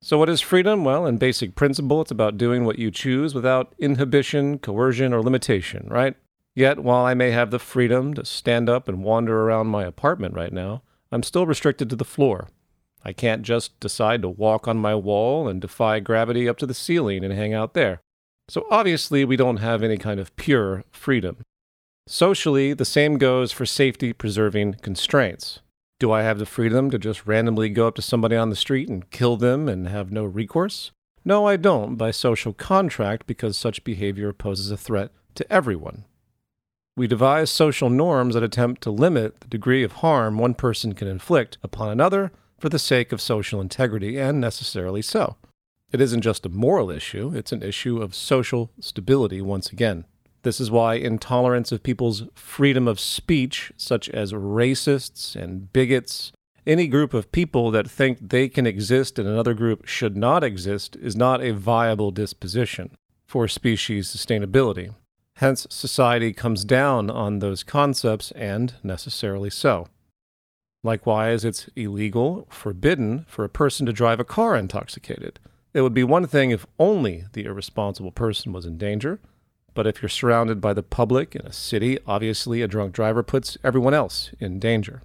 So, 0.00 0.18
what 0.18 0.28
is 0.28 0.40
freedom? 0.40 0.84
Well, 0.84 1.04
in 1.04 1.18
basic 1.18 1.56
principle, 1.56 2.00
it's 2.02 2.12
about 2.12 2.38
doing 2.38 2.64
what 2.64 2.78
you 2.78 2.92
choose 2.92 3.34
without 3.34 3.74
inhibition, 3.76 4.60
coercion, 4.60 5.12
or 5.12 5.20
limitation, 5.20 5.88
right? 5.90 6.14
Yet, 6.54 6.78
while 6.78 7.04
I 7.04 7.14
may 7.14 7.32
have 7.32 7.50
the 7.50 7.58
freedom 7.58 8.14
to 8.14 8.24
stand 8.24 8.68
up 8.68 8.86
and 8.86 9.02
wander 9.02 9.42
around 9.42 9.66
my 9.66 9.82
apartment 9.82 10.34
right 10.34 10.52
now, 10.52 10.82
I'm 11.10 11.24
still 11.24 11.44
restricted 11.44 11.90
to 11.90 11.96
the 11.96 12.04
floor. 12.04 12.50
I 13.04 13.12
can't 13.12 13.42
just 13.42 13.80
decide 13.80 14.22
to 14.22 14.28
walk 14.28 14.68
on 14.68 14.76
my 14.76 14.94
wall 14.94 15.48
and 15.48 15.60
defy 15.60 15.98
gravity 15.98 16.48
up 16.48 16.58
to 16.58 16.66
the 16.66 16.72
ceiling 16.72 17.24
and 17.24 17.34
hang 17.34 17.52
out 17.52 17.74
there. 17.74 18.00
So, 18.52 18.66
obviously, 18.70 19.24
we 19.24 19.36
don't 19.36 19.60
have 19.60 19.82
any 19.82 19.96
kind 19.96 20.20
of 20.20 20.36
pure 20.36 20.84
freedom. 20.90 21.38
Socially, 22.06 22.74
the 22.74 22.84
same 22.84 23.16
goes 23.16 23.50
for 23.50 23.64
safety 23.64 24.12
preserving 24.12 24.74
constraints. 24.82 25.60
Do 25.98 26.12
I 26.12 26.20
have 26.20 26.38
the 26.38 26.44
freedom 26.44 26.90
to 26.90 26.98
just 26.98 27.26
randomly 27.26 27.70
go 27.70 27.88
up 27.88 27.94
to 27.94 28.02
somebody 28.02 28.36
on 28.36 28.50
the 28.50 28.54
street 28.54 28.90
and 28.90 29.08
kill 29.08 29.38
them 29.38 29.70
and 29.70 29.88
have 29.88 30.12
no 30.12 30.26
recourse? 30.26 30.90
No, 31.24 31.46
I 31.46 31.56
don't, 31.56 31.96
by 31.96 32.10
social 32.10 32.52
contract, 32.52 33.26
because 33.26 33.56
such 33.56 33.84
behavior 33.84 34.34
poses 34.34 34.70
a 34.70 34.76
threat 34.76 35.12
to 35.36 35.50
everyone. 35.50 36.04
We 36.94 37.06
devise 37.06 37.50
social 37.50 37.88
norms 37.88 38.34
that 38.34 38.42
attempt 38.42 38.82
to 38.82 38.90
limit 38.90 39.40
the 39.40 39.48
degree 39.48 39.82
of 39.82 39.92
harm 39.92 40.36
one 40.36 40.52
person 40.52 40.92
can 40.92 41.08
inflict 41.08 41.56
upon 41.62 41.88
another 41.88 42.32
for 42.58 42.68
the 42.68 42.78
sake 42.78 43.12
of 43.12 43.22
social 43.22 43.62
integrity, 43.62 44.18
and 44.18 44.42
necessarily 44.42 45.00
so. 45.00 45.36
It 45.92 46.00
isn't 46.00 46.22
just 46.22 46.46
a 46.46 46.48
moral 46.48 46.90
issue, 46.90 47.32
it's 47.34 47.52
an 47.52 47.62
issue 47.62 48.00
of 48.00 48.14
social 48.14 48.70
stability 48.80 49.42
once 49.42 49.70
again. 49.70 50.06
This 50.42 50.58
is 50.58 50.70
why 50.70 50.94
intolerance 50.94 51.70
of 51.70 51.82
people's 51.82 52.24
freedom 52.34 52.88
of 52.88 52.98
speech, 52.98 53.72
such 53.76 54.08
as 54.08 54.32
racists 54.32 55.36
and 55.36 55.70
bigots, 55.72 56.32
any 56.66 56.86
group 56.86 57.12
of 57.12 57.30
people 57.30 57.70
that 57.72 57.90
think 57.90 58.18
they 58.20 58.48
can 58.48 58.66
exist 58.66 59.18
and 59.18 59.28
another 59.28 59.52
group 59.52 59.86
should 59.86 60.16
not 60.16 60.42
exist, 60.42 60.96
is 60.96 61.14
not 61.14 61.42
a 61.42 61.52
viable 61.52 62.10
disposition 62.10 62.96
for 63.26 63.46
species 63.46 64.08
sustainability. 64.08 64.94
Hence, 65.36 65.66
society 65.70 66.32
comes 66.32 66.64
down 66.64 67.10
on 67.10 67.38
those 67.38 67.62
concepts, 67.62 68.30
and 68.32 68.74
necessarily 68.82 69.50
so. 69.50 69.88
Likewise, 70.84 71.44
it's 71.44 71.68
illegal, 71.74 72.46
forbidden, 72.50 73.24
for 73.28 73.44
a 73.44 73.48
person 73.48 73.86
to 73.86 73.92
drive 73.92 74.20
a 74.20 74.24
car 74.24 74.56
intoxicated. 74.56 75.38
It 75.74 75.80
would 75.80 75.94
be 75.94 76.04
one 76.04 76.26
thing 76.26 76.50
if 76.50 76.66
only 76.78 77.24
the 77.32 77.44
irresponsible 77.44 78.12
person 78.12 78.52
was 78.52 78.66
in 78.66 78.76
danger, 78.76 79.20
But 79.74 79.86
if 79.86 80.02
you're 80.02 80.08
surrounded 80.08 80.60
by 80.60 80.74
the 80.74 80.82
public 80.82 81.34
in 81.34 81.46
a 81.46 81.52
city, 81.52 81.98
obviously 82.06 82.62
a 82.62 82.68
drunk 82.68 82.92
driver 82.92 83.22
puts 83.22 83.56
everyone 83.64 83.94
else 83.94 84.30
in 84.38 84.58
danger. 84.58 85.02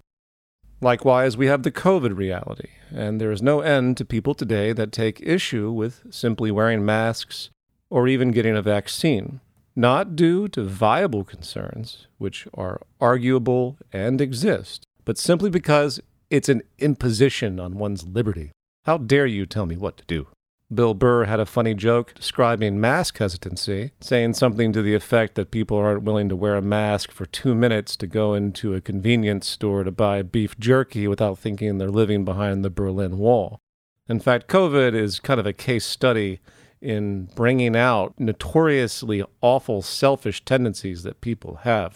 Likewise, 0.82 1.38
we 1.38 1.48
have 1.48 1.64
the 1.64 1.72
COVID 1.72 2.16
reality, 2.16 2.70
and 2.92 3.20
there 3.20 3.32
is 3.32 3.42
no 3.42 3.62
end 3.62 3.98
to 3.98 4.06
people 4.06 4.36
today 4.36 4.74
that 4.74 4.92
take 4.92 5.22
issue 5.22 5.72
with 5.72 6.04
simply 6.12 6.52
wearing 6.52 6.86
masks 6.86 7.50
or 7.90 8.08
even 8.08 8.32
getting 8.32 8.56
a 8.56 8.62
vaccine, 8.62 9.40
not 9.76 10.16
due 10.16 10.48
to 10.50 10.64
viable 10.64 11.24
concerns, 11.24 12.08
which 12.18 12.48
are 12.54 12.82
arguable 13.00 13.78
and 13.92 14.22
exist, 14.22 14.84
but 15.06 15.18
simply 15.18 15.50
because 15.50 16.00
it's 16.30 16.50
an 16.50 16.62
imposition 16.78 17.60
on 17.60 17.78
one's 17.78 18.06
liberty. 18.06 18.52
How 18.86 18.98
dare 18.98 19.26
you 19.26 19.46
tell 19.46 19.66
me 19.66 19.78
what 19.78 19.98
to 19.98 20.04
do? 20.06 20.28
Bill 20.74 20.94
Burr 20.94 21.24
had 21.24 21.40
a 21.40 21.46
funny 21.46 21.74
joke 21.74 22.14
describing 22.14 22.80
mask 22.80 23.18
hesitancy, 23.20 23.92
saying 24.02 24.34
something 24.34 24.74
to 24.74 24.82
the 24.82 24.96
effect 24.96 25.36
that 25.36 25.50
people 25.50 25.78
aren't 25.78 26.04
willing 26.04 26.28
to 26.28 26.36
wear 26.36 26.58
a 26.58 26.62
mask 26.62 27.12
for 27.12 27.26
two 27.26 27.56
minutes 27.56 27.96
to 27.96 28.08
go 28.08 28.34
into 28.34 28.74
a 28.74 28.82
convenience 28.82 29.48
store 29.48 29.86
to 29.86 29.92
buy 29.92 30.22
beef 30.22 30.60
jerky 30.60 31.08
without 31.08 31.40
thinking 31.40 31.78
they're 31.78 31.90
living 31.90 32.26
behind 32.26 32.66
the 32.66 32.70
Berlin 32.70 33.18
Wall. 33.18 33.62
In 34.10 34.20
fact, 34.20 34.48
COVID 34.48 34.94
is 34.94 35.22
kind 35.22 35.40
of 35.40 35.46
a 35.46 35.54
case 35.54 35.86
study 35.86 36.42
in 36.82 37.30
bringing 37.34 37.76
out 37.76 38.14
notoriously 38.20 39.24
awful 39.42 39.82
selfish 39.82 40.44
tendencies 40.44 41.04
that 41.04 41.22
people 41.22 41.60
have. 41.64 41.96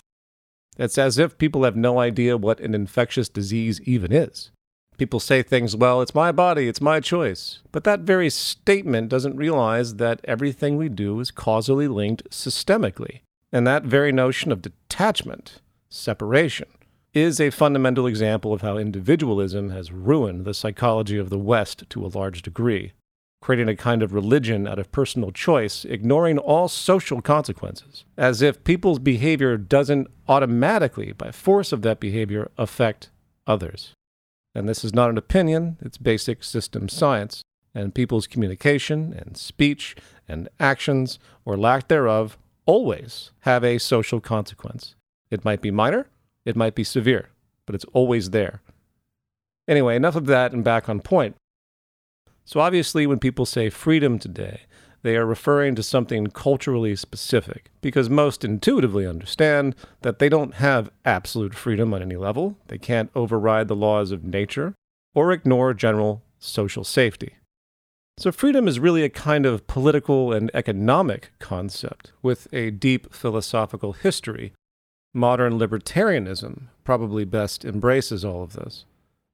It's 0.78 0.98
as 0.98 1.18
if 1.18 1.38
people 1.38 1.66
have 1.66 1.76
no 1.76 2.00
idea 2.00 2.38
what 2.38 2.62
an 2.62 2.74
infectious 2.74 3.28
disease 3.28 3.82
even 3.82 4.14
is. 4.14 4.52
People 5.02 5.20
say 5.20 5.42
things, 5.42 5.76
well, 5.76 6.00
it's 6.04 6.14
my 6.14 6.32
body, 6.32 6.68
it's 6.68 6.80
my 6.80 7.00
choice. 7.00 7.58
But 7.72 7.86
that 7.86 8.02
very 8.02 8.30
statement 8.30 9.10
doesn't 9.10 9.36
realize 9.36 9.96
that 9.96 10.22
everything 10.26 10.78
we 10.78 10.90
do 10.90 11.20
is 11.20 11.32
causally 11.32 11.88
linked 11.88 12.30
systemically. 12.30 13.22
And 13.52 13.66
that 13.66 13.82
very 13.82 14.12
notion 14.12 14.52
of 14.52 14.62
detachment, 14.62 15.60
separation, 15.90 16.68
is 17.16 17.40
a 17.40 17.50
fundamental 17.50 18.06
example 18.06 18.54
of 18.54 18.62
how 18.62 18.78
individualism 18.78 19.72
has 19.72 19.92
ruined 19.92 20.46
the 20.46 20.54
psychology 20.54 21.18
of 21.18 21.32
the 21.32 21.40
West 21.40 21.90
to 21.90 22.06
a 22.06 22.14
large 22.14 22.44
degree, 22.44 22.92
creating 23.42 23.70
a 23.70 23.76
kind 23.76 24.04
of 24.04 24.14
religion 24.14 24.68
out 24.68 24.78
of 24.78 24.92
personal 24.92 25.32
choice, 25.32 25.84
ignoring 25.84 26.38
all 26.38 26.68
social 26.68 27.24
consequences, 27.24 28.06
as 28.20 28.44
if 28.44 28.64
people's 28.64 29.00
behavior 29.00 29.58
doesn't 29.58 30.10
automatically, 30.28 31.12
by 31.12 31.32
force 31.32 31.72
of 31.72 31.82
that 31.82 32.00
behavior, 32.00 32.52
affect 32.56 33.10
others. 33.48 33.96
And 34.54 34.68
this 34.68 34.84
is 34.84 34.94
not 34.94 35.10
an 35.10 35.18
opinion, 35.18 35.78
it's 35.82 35.98
basic 35.98 36.44
system 36.44 36.90
science. 36.90 37.42
And 37.74 37.96
people's 37.96 38.28
communication 38.28 39.14
and 39.14 39.38
speech 39.38 39.96
and 40.28 40.50
actions, 40.60 41.20
or 41.46 41.56
lack 41.56 41.88
thereof, 41.88 42.38
always 42.66 43.32
have 43.42 43.64
a 43.64 43.78
social 43.78 44.20
consequence. 44.20 44.96
It 45.30 45.46
might 45.46 45.62
be 45.62 45.72
minor, 45.72 46.08
it 46.44 46.58
might 46.58 46.76
be 46.76 46.84
severe, 46.84 47.30
but 47.66 47.76
it's 47.76 47.86
always 47.94 48.32
there. 48.32 48.62
Anyway, 49.68 49.96
enough 49.96 50.18
of 50.18 50.26
that 50.26 50.52
and 50.52 50.64
back 50.64 50.90
on 50.90 51.00
point. 51.00 51.36
So, 52.44 52.60
obviously, 52.60 53.08
when 53.08 53.20
people 53.20 53.46
say 53.46 53.70
freedom 53.70 54.20
today, 54.20 54.62
they 55.04 55.16
are 55.16 55.26
referring 55.26 55.76
to 55.76 55.84
something 55.84 56.28
culturally 56.28 56.96
specific 56.96 57.72
because 57.82 58.10
most 58.10 58.44
intuitively 58.44 59.06
understand 59.06 59.76
that 60.02 60.20
they 60.20 60.30
don't 60.30 60.56
have 60.56 60.92
absolute 61.06 61.56
freedom 61.56 61.94
on 61.94 62.02
any 62.02 62.16
level. 62.16 62.58
They 62.68 62.78
can't 62.78 63.10
override 63.16 63.68
the 63.68 63.76
laws 63.76 64.12
of 64.12 64.24
nature 64.24 64.76
or 65.16 65.32
ignore 65.32 65.74
general 65.74 66.24
social 66.40 66.84
safety. 66.84 67.36
So, 68.18 68.32
freedom 68.32 68.68
is 68.68 68.80
really 68.80 69.04
a 69.04 69.10
kind 69.10 69.46
of 69.46 69.66
political 69.66 70.32
and 70.32 70.52
economic 70.54 71.32
concept 71.40 72.12
with 72.22 72.48
a 72.54 72.70
deep 72.70 73.14
philosophical 73.14 73.94
history. 73.94 74.54
Modern 75.14 75.58
libertarianism 75.58 76.68
probably 76.84 77.26
best 77.26 77.66
embraces 77.66 78.24
all 78.24 78.44
of 78.44 78.54
this 78.54 78.86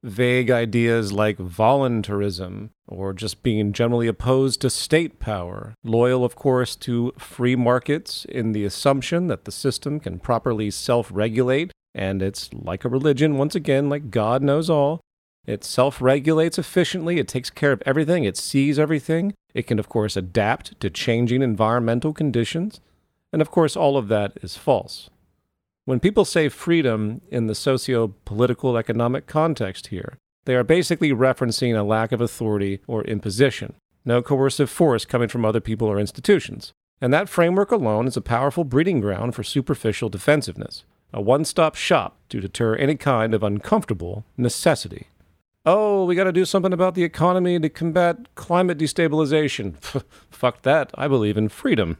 vague 0.08 0.50
ideas 0.50 1.12
like 1.12 1.38
voluntarism 1.38 2.72
or 2.88 3.14
just 3.14 3.44
being 3.44 3.74
generally 3.74 4.08
opposed 4.08 4.62
to 4.62 4.70
state 4.70 5.20
power, 5.20 5.76
loyal, 5.84 6.24
of 6.24 6.36
course, 6.36 6.76
to 6.76 7.14
free 7.18 7.56
markets 7.56 8.26
in 8.26 8.54
the 8.54 8.64
assumption 8.64 9.28
that 9.28 9.46
the 9.46 9.52
system 9.52 10.00
can 10.00 10.20
properly 10.20 10.72
self 10.72 11.10
regulate. 11.12 11.72
And 11.94 12.22
it's 12.22 12.54
like 12.54 12.86
a 12.86 12.90
religion, 12.90 13.38
once 13.38 13.56
again, 13.56 13.90
like 13.90 14.12
God 14.12 14.42
knows 14.42 14.70
all. 14.70 15.02
It 15.46 15.64
self 15.64 16.02
regulates 16.02 16.58
efficiently, 16.58 17.20
it 17.20 17.28
takes 17.28 17.50
care 17.50 17.72
of 17.72 17.82
everything, 17.86 18.24
it 18.24 18.38
sees 18.38 18.78
everything. 18.78 19.34
It 19.54 19.66
can, 19.66 19.80
of 19.80 19.90
course, 19.90 20.16
adapt 20.16 20.80
to 20.82 20.90
changing 20.90 21.42
environmental 21.42 22.14
conditions. 22.14 22.80
And 23.34 23.42
of 23.42 23.52
course, 23.52 23.76
all 23.76 23.98
of 23.98 24.08
that 24.10 24.34
is 24.42 24.56
false. 24.58 25.10
When 25.88 26.02
people 26.02 26.26
say 26.26 26.50
freedom 26.50 27.22
in 27.32 27.48
the 27.48 27.56
socio 27.56 28.14
political 28.26 28.76
economic 28.76 29.26
context 29.26 29.88
here, 29.88 30.18
they 30.44 30.54
are 30.54 30.66
basically 30.66 31.12
referencing 31.12 31.80
a 31.80 31.82
lack 31.82 32.12
of 32.12 32.20
authority 32.20 32.82
or 32.88 33.06
imposition, 33.06 33.74
no 34.04 34.22
coercive 34.22 34.70
force 34.70 35.06
coming 35.06 35.30
from 35.30 35.46
other 35.46 35.62
people 35.62 35.88
or 35.88 35.98
institutions. 35.98 36.74
And 37.00 37.14
that 37.14 37.30
framework 37.30 37.72
alone 37.72 38.06
is 38.06 38.18
a 38.18 38.22
powerful 38.22 38.66
breeding 38.66 39.00
ground 39.00 39.34
for 39.34 39.44
superficial 39.44 40.10
defensiveness, 40.10 40.84
a 41.14 41.22
one 41.22 41.46
stop 41.46 41.76
shop 41.76 42.18
to 42.28 42.42
deter 42.42 42.76
any 42.76 42.96
kind 42.96 43.34
of 43.34 43.42
uncomfortable 43.42 44.26
necessity. 44.36 45.08
Oh, 45.66 46.04
we 46.04 46.16
got 46.16 46.26
to 46.26 46.34
do 46.34 46.44
something 46.44 46.74
about 46.74 46.96
the 46.96 47.06
economy 47.06 47.62
to 47.62 47.70
combat 47.70 48.36
climate 48.36 48.78
destabilization. 48.78 49.78
Fuck 50.30 50.64
that. 50.64 50.92
I 50.96 51.08
believe 51.08 51.38
in 51.38 51.48
freedom. 51.48 51.96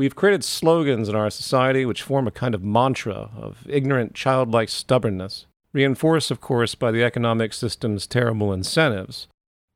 We've 0.00 0.16
created 0.16 0.44
slogans 0.44 1.10
in 1.10 1.14
our 1.14 1.28
society 1.28 1.84
which 1.84 2.00
form 2.00 2.26
a 2.26 2.30
kind 2.30 2.54
of 2.54 2.62
mantra 2.64 3.28
of 3.36 3.66
ignorant, 3.68 4.14
childlike 4.14 4.70
stubbornness, 4.70 5.44
reinforced, 5.74 6.30
of 6.30 6.40
course, 6.40 6.74
by 6.74 6.90
the 6.90 7.04
economic 7.04 7.52
system's 7.52 8.06
terrible 8.06 8.50
incentives. 8.50 9.28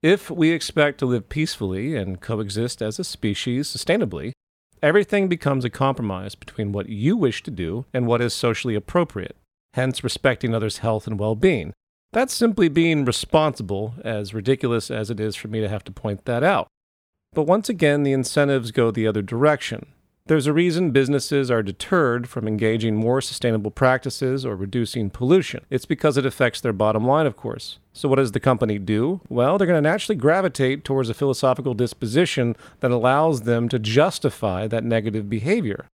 If 0.02 0.30
we 0.30 0.50
expect 0.50 0.96
to 1.00 1.04
live 1.04 1.28
peacefully 1.28 1.94
and 1.94 2.22
coexist 2.22 2.80
as 2.80 2.98
a 2.98 3.04
species 3.04 3.68
sustainably, 3.68 4.32
everything 4.82 5.28
becomes 5.28 5.62
a 5.62 5.68
compromise 5.68 6.34
between 6.34 6.72
what 6.72 6.88
you 6.88 7.18
wish 7.18 7.42
to 7.42 7.50
do 7.50 7.84
and 7.92 8.06
what 8.06 8.22
is 8.22 8.32
socially 8.32 8.74
appropriate, 8.74 9.36
hence 9.74 10.02
respecting 10.02 10.54
others' 10.54 10.78
health 10.78 11.06
and 11.06 11.20
well 11.20 11.34
being. 11.34 11.74
That's 12.12 12.32
simply 12.32 12.70
being 12.70 13.04
responsible, 13.04 13.92
as 14.02 14.32
ridiculous 14.32 14.90
as 14.90 15.10
it 15.10 15.20
is 15.20 15.36
for 15.36 15.48
me 15.48 15.60
to 15.60 15.68
have 15.68 15.84
to 15.84 15.92
point 15.92 16.24
that 16.24 16.42
out. 16.42 16.68
But 17.34 17.42
once 17.42 17.68
again, 17.68 18.04
the 18.04 18.14
incentives 18.14 18.70
go 18.70 18.90
the 18.90 19.06
other 19.06 19.20
direction. 19.20 19.88
There's 20.26 20.46
a 20.46 20.54
reason 20.54 20.90
businesses 20.90 21.50
are 21.50 21.62
deterred 21.62 22.30
from 22.30 22.48
engaging 22.48 22.96
more 22.96 23.20
sustainable 23.20 23.70
practices 23.70 24.46
or 24.46 24.56
reducing 24.56 25.10
pollution. 25.10 25.66
It's 25.68 25.84
because 25.84 26.16
it 26.16 26.24
affects 26.24 26.62
their 26.62 26.72
bottom 26.72 27.06
line, 27.06 27.26
of 27.26 27.36
course. 27.36 27.78
So, 27.92 28.08
what 28.08 28.16
does 28.16 28.32
the 28.32 28.40
company 28.40 28.78
do? 28.78 29.20
Well, 29.28 29.58
they're 29.58 29.66
going 29.66 29.82
to 29.82 29.86
naturally 29.86 30.16
gravitate 30.16 30.82
towards 30.82 31.10
a 31.10 31.14
philosophical 31.14 31.74
disposition 31.74 32.56
that 32.80 32.90
allows 32.90 33.42
them 33.42 33.68
to 33.68 33.78
justify 33.78 34.66
that 34.66 34.82
negative 34.82 35.28
behavior. 35.28 35.88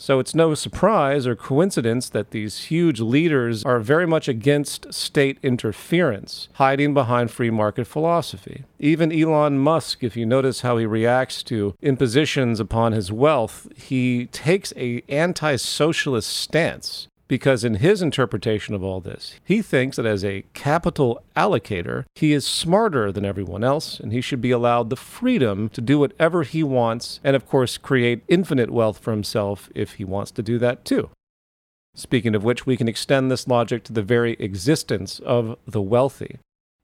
So 0.00 0.20
it's 0.20 0.34
no 0.34 0.54
surprise 0.54 1.26
or 1.26 1.34
coincidence 1.34 2.08
that 2.10 2.30
these 2.30 2.66
huge 2.66 3.00
leaders 3.00 3.64
are 3.64 3.80
very 3.80 4.06
much 4.06 4.28
against 4.28 4.94
state 4.94 5.38
interference, 5.42 6.48
hiding 6.52 6.94
behind 6.94 7.32
free 7.32 7.50
market 7.50 7.84
philosophy. 7.88 8.62
Even 8.78 9.12
Elon 9.12 9.58
Musk, 9.58 10.04
if 10.04 10.16
you 10.16 10.24
notice 10.24 10.60
how 10.60 10.76
he 10.76 10.86
reacts 10.86 11.42
to 11.44 11.74
impositions 11.82 12.60
upon 12.60 12.92
his 12.92 13.10
wealth, 13.10 13.66
he 13.76 14.26
takes 14.26 14.72
a 14.76 15.02
anti-socialist 15.08 16.30
stance 16.30 17.08
because 17.28 17.62
in 17.62 17.74
his 17.74 18.02
interpretation 18.02 18.74
of 18.74 18.82
all 18.82 19.00
this, 19.00 19.34
he 19.44 19.62
thinks 19.62 19.96
that 19.96 20.06
as 20.06 20.24
a 20.24 20.44
capital 20.54 21.22
allocator, 21.36 22.06
he 22.14 22.32
is 22.32 22.46
smarter 22.46 23.12
than 23.12 23.24
everyone 23.24 23.62
else 23.62 24.00
and 24.00 24.12
he 24.12 24.20
should 24.20 24.40
be 24.40 24.50
allowed 24.50 24.90
the 24.90 24.96
freedom 24.96 25.68
to 25.68 25.80
do 25.80 25.98
whatever 25.98 26.42
he 26.42 26.62
wants 26.62 27.20
and, 27.22 27.36
of 27.36 27.46
course, 27.46 27.76
create 27.76 28.24
infinite 28.26 28.70
wealth 28.70 28.98
for 28.98 29.12
himself 29.12 29.68
if 29.74 29.94
he 29.94 30.04
wants 30.04 30.30
to 30.32 30.42
do 30.42 30.58
that 30.58 30.84
too. 30.84 31.10
Speaking 31.94 32.34
of 32.34 32.44
which, 32.44 32.64
we 32.64 32.76
can 32.76 32.88
extend 32.88 33.30
this 33.30 33.46
logic 33.46 33.84
to 33.84 33.92
the 33.92 34.02
very 34.02 34.32
existence 34.34 35.18
of 35.20 35.58
the 35.66 35.82
wealthy. 35.82 36.38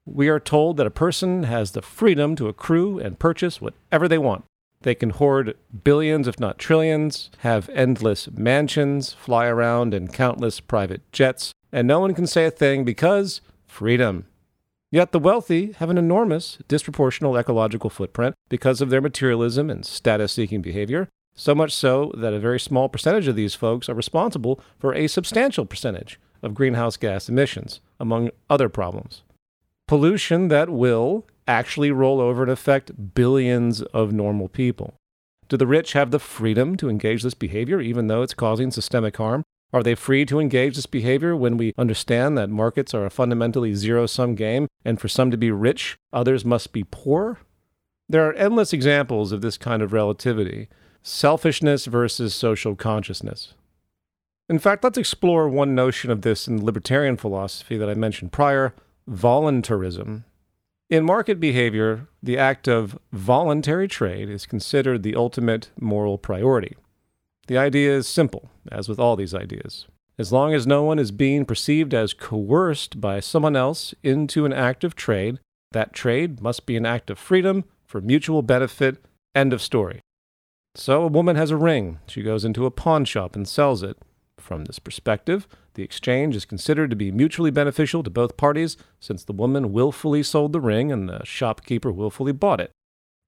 We 0.05 0.27
are 0.29 0.39
told 0.39 0.77
that 0.77 0.85
a 0.85 0.91
person 0.91 1.43
has 1.43 1.71
the 1.71 1.81
freedom 1.81 2.35
to 2.35 2.47
accrue 2.47 2.99
and 2.99 3.17
purchase 3.17 3.59
whatever 3.59 4.07
they 4.07 4.19
want. 4.19 4.43
They 4.85 4.93
can 4.93 5.09
hoard 5.09 5.57
billions, 5.83 6.27
if 6.27 6.39
not 6.39 6.59
trillions, 6.59 7.31
have 7.39 7.69
endless 7.69 8.29
mansions, 8.29 9.13
fly 9.13 9.47
around 9.47 9.95
in 9.95 10.09
countless 10.09 10.59
private 10.59 11.11
jets, 11.11 11.51
and 11.71 11.87
no 11.87 11.99
one 11.99 12.13
can 12.13 12.27
say 12.27 12.45
a 12.45 12.51
thing 12.51 12.85
because 12.85 13.41
freedom. 13.65 14.27
Yet 14.91 15.11
the 15.11 15.17
wealthy 15.17 15.71
have 15.79 15.89
an 15.89 15.97
enormous, 15.97 16.59
disproportional 16.69 17.37
ecological 17.37 17.89
footprint 17.89 18.35
because 18.47 18.79
of 18.79 18.91
their 18.91 19.01
materialism 19.01 19.71
and 19.71 19.83
status 19.83 20.33
seeking 20.33 20.61
behavior, 20.61 21.09
so 21.33 21.55
much 21.55 21.73
so 21.73 22.11
that 22.15 22.33
a 22.33 22.39
very 22.39 22.59
small 22.59 22.87
percentage 22.87 23.27
of 23.27 23.35
these 23.35 23.55
folks 23.55 23.89
are 23.89 23.95
responsible 23.95 24.61
for 24.77 24.93
a 24.93 25.07
substantial 25.07 25.65
percentage 25.65 26.19
of 26.43 26.53
greenhouse 26.53 26.95
gas 26.95 27.27
emissions, 27.27 27.81
among 27.99 28.29
other 28.51 28.69
problems. 28.69 29.23
Pollution 29.87 30.49
that 30.49 30.69
will 30.69 31.25
actually 31.47 31.91
roll 31.91 32.19
over 32.19 32.43
and 32.43 32.51
affect 32.51 33.13
billions 33.13 33.81
of 33.81 34.11
normal 34.11 34.47
people. 34.47 34.95
Do 35.47 35.57
the 35.57 35.67
rich 35.67 35.93
have 35.93 36.11
the 36.11 36.19
freedom 36.19 36.75
to 36.77 36.89
engage 36.89 37.23
this 37.23 37.33
behavior 37.33 37.79
even 37.79 38.07
though 38.07 38.23
it's 38.23 38.33
causing 38.33 38.71
systemic 38.71 39.17
harm? 39.17 39.43
Are 39.73 39.83
they 39.83 39.95
free 39.95 40.25
to 40.25 40.39
engage 40.39 40.75
this 40.75 40.85
behavior 40.85 41.35
when 41.35 41.57
we 41.57 41.73
understand 41.77 42.37
that 42.37 42.49
markets 42.49 42.93
are 42.93 43.05
a 43.05 43.09
fundamentally 43.09 43.73
zero 43.73 44.05
sum 44.05 44.35
game 44.35 44.67
and 44.83 44.99
for 44.99 45.07
some 45.07 45.31
to 45.31 45.37
be 45.37 45.51
rich, 45.51 45.97
others 46.13 46.45
must 46.45 46.71
be 46.71 46.83
poor? 46.83 47.39
There 48.07 48.27
are 48.27 48.33
endless 48.33 48.71
examples 48.71 49.31
of 49.31 49.41
this 49.41 49.57
kind 49.57 49.81
of 49.81 49.93
relativity 49.93 50.69
selfishness 51.01 51.85
versus 51.85 52.33
social 52.33 52.75
consciousness. 52.75 53.53
In 54.49 54.57
fact, 54.59 54.83
let's 54.83 54.97
explore 54.97 55.47
one 55.47 55.75
notion 55.75 56.09
of 56.09 56.21
this 56.21 56.47
in 56.47 56.63
libertarian 56.63 57.17
philosophy 57.17 57.77
that 57.77 57.89
I 57.89 57.93
mentioned 57.93 58.31
prior 58.31 58.73
voluntarism. 59.07 60.25
In 60.87 61.03
market 61.03 61.39
behavior, 61.39 62.07
the 62.21 62.37
act 62.37 62.67
of 62.67 62.99
voluntary 63.11 63.87
trade 63.87 64.29
is 64.29 64.45
considered 64.45 65.01
the 65.01 65.15
ultimate 65.15 65.71
moral 65.79 66.19
priority. 66.19 66.75
The 67.47 67.57
idea 67.57 67.91
is 67.91 68.07
simple, 68.07 68.51
as 68.71 68.87
with 68.87 68.99
all 68.99 69.15
these 69.15 69.33
ideas. 69.33 69.87
As 70.19 70.31
long 70.31 70.53
as 70.53 70.67
no 70.67 70.83
one 70.83 70.99
is 70.99 71.11
being 71.11 71.43
perceived 71.43 71.93
as 71.95 72.13
coerced 72.13 73.01
by 73.01 73.19
someone 73.19 73.55
else 73.55 73.95
into 74.03 74.45
an 74.45 74.53
act 74.53 74.83
of 74.83 74.95
trade, 74.95 75.39
that 75.71 75.91
trade 75.91 76.39
must 76.39 76.67
be 76.67 76.77
an 76.77 76.85
act 76.85 77.09
of 77.09 77.17
freedom 77.17 77.65
for 77.83 77.99
mutual 77.99 78.43
benefit. 78.43 79.03
End 79.33 79.53
of 79.53 79.63
story. 79.63 80.01
So 80.75 81.01
a 81.03 81.07
woman 81.07 81.35
has 81.35 81.49
a 81.49 81.57
ring. 81.57 81.99
She 82.05 82.21
goes 82.21 82.45
into 82.45 82.65
a 82.65 82.71
pawn 82.71 83.05
shop 83.05 83.35
and 83.35 83.47
sells 83.47 83.81
it. 83.81 83.97
From 84.37 84.65
this 84.65 84.77
perspective, 84.77 85.47
the 85.75 85.83
exchange 85.83 86.35
is 86.35 86.45
considered 86.45 86.89
to 86.89 86.95
be 86.95 87.11
mutually 87.11 87.51
beneficial 87.51 88.03
to 88.03 88.09
both 88.09 88.37
parties 88.37 88.75
since 88.99 89.23
the 89.23 89.33
woman 89.33 89.71
willfully 89.71 90.23
sold 90.23 90.51
the 90.51 90.59
ring 90.59 90.91
and 90.91 91.07
the 91.07 91.23
shopkeeper 91.23 91.91
willfully 91.91 92.31
bought 92.31 92.59
it. 92.59 92.71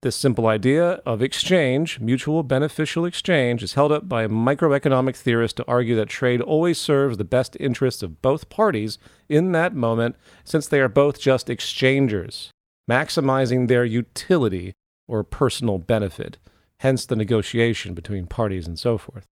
This 0.00 0.14
simple 0.14 0.46
idea 0.46 1.00
of 1.04 1.22
exchange, 1.22 1.98
mutual 1.98 2.44
beneficial 2.44 3.04
exchange, 3.04 3.64
is 3.64 3.74
held 3.74 3.90
up 3.90 4.08
by 4.08 4.28
microeconomic 4.28 5.16
theorists 5.16 5.56
to 5.56 5.64
argue 5.66 5.96
that 5.96 6.08
trade 6.08 6.40
always 6.40 6.78
serves 6.78 7.16
the 7.16 7.24
best 7.24 7.56
interests 7.58 8.02
of 8.02 8.22
both 8.22 8.48
parties 8.48 8.98
in 9.28 9.50
that 9.52 9.74
moment 9.74 10.14
since 10.44 10.68
they 10.68 10.80
are 10.80 10.88
both 10.88 11.20
just 11.20 11.50
exchangers, 11.50 12.52
maximizing 12.88 13.66
their 13.66 13.84
utility 13.84 14.72
or 15.08 15.24
personal 15.24 15.78
benefit, 15.78 16.38
hence 16.78 17.04
the 17.04 17.16
negotiation 17.16 17.92
between 17.94 18.26
parties 18.26 18.68
and 18.68 18.78
so 18.78 18.98
forth. 18.98 19.26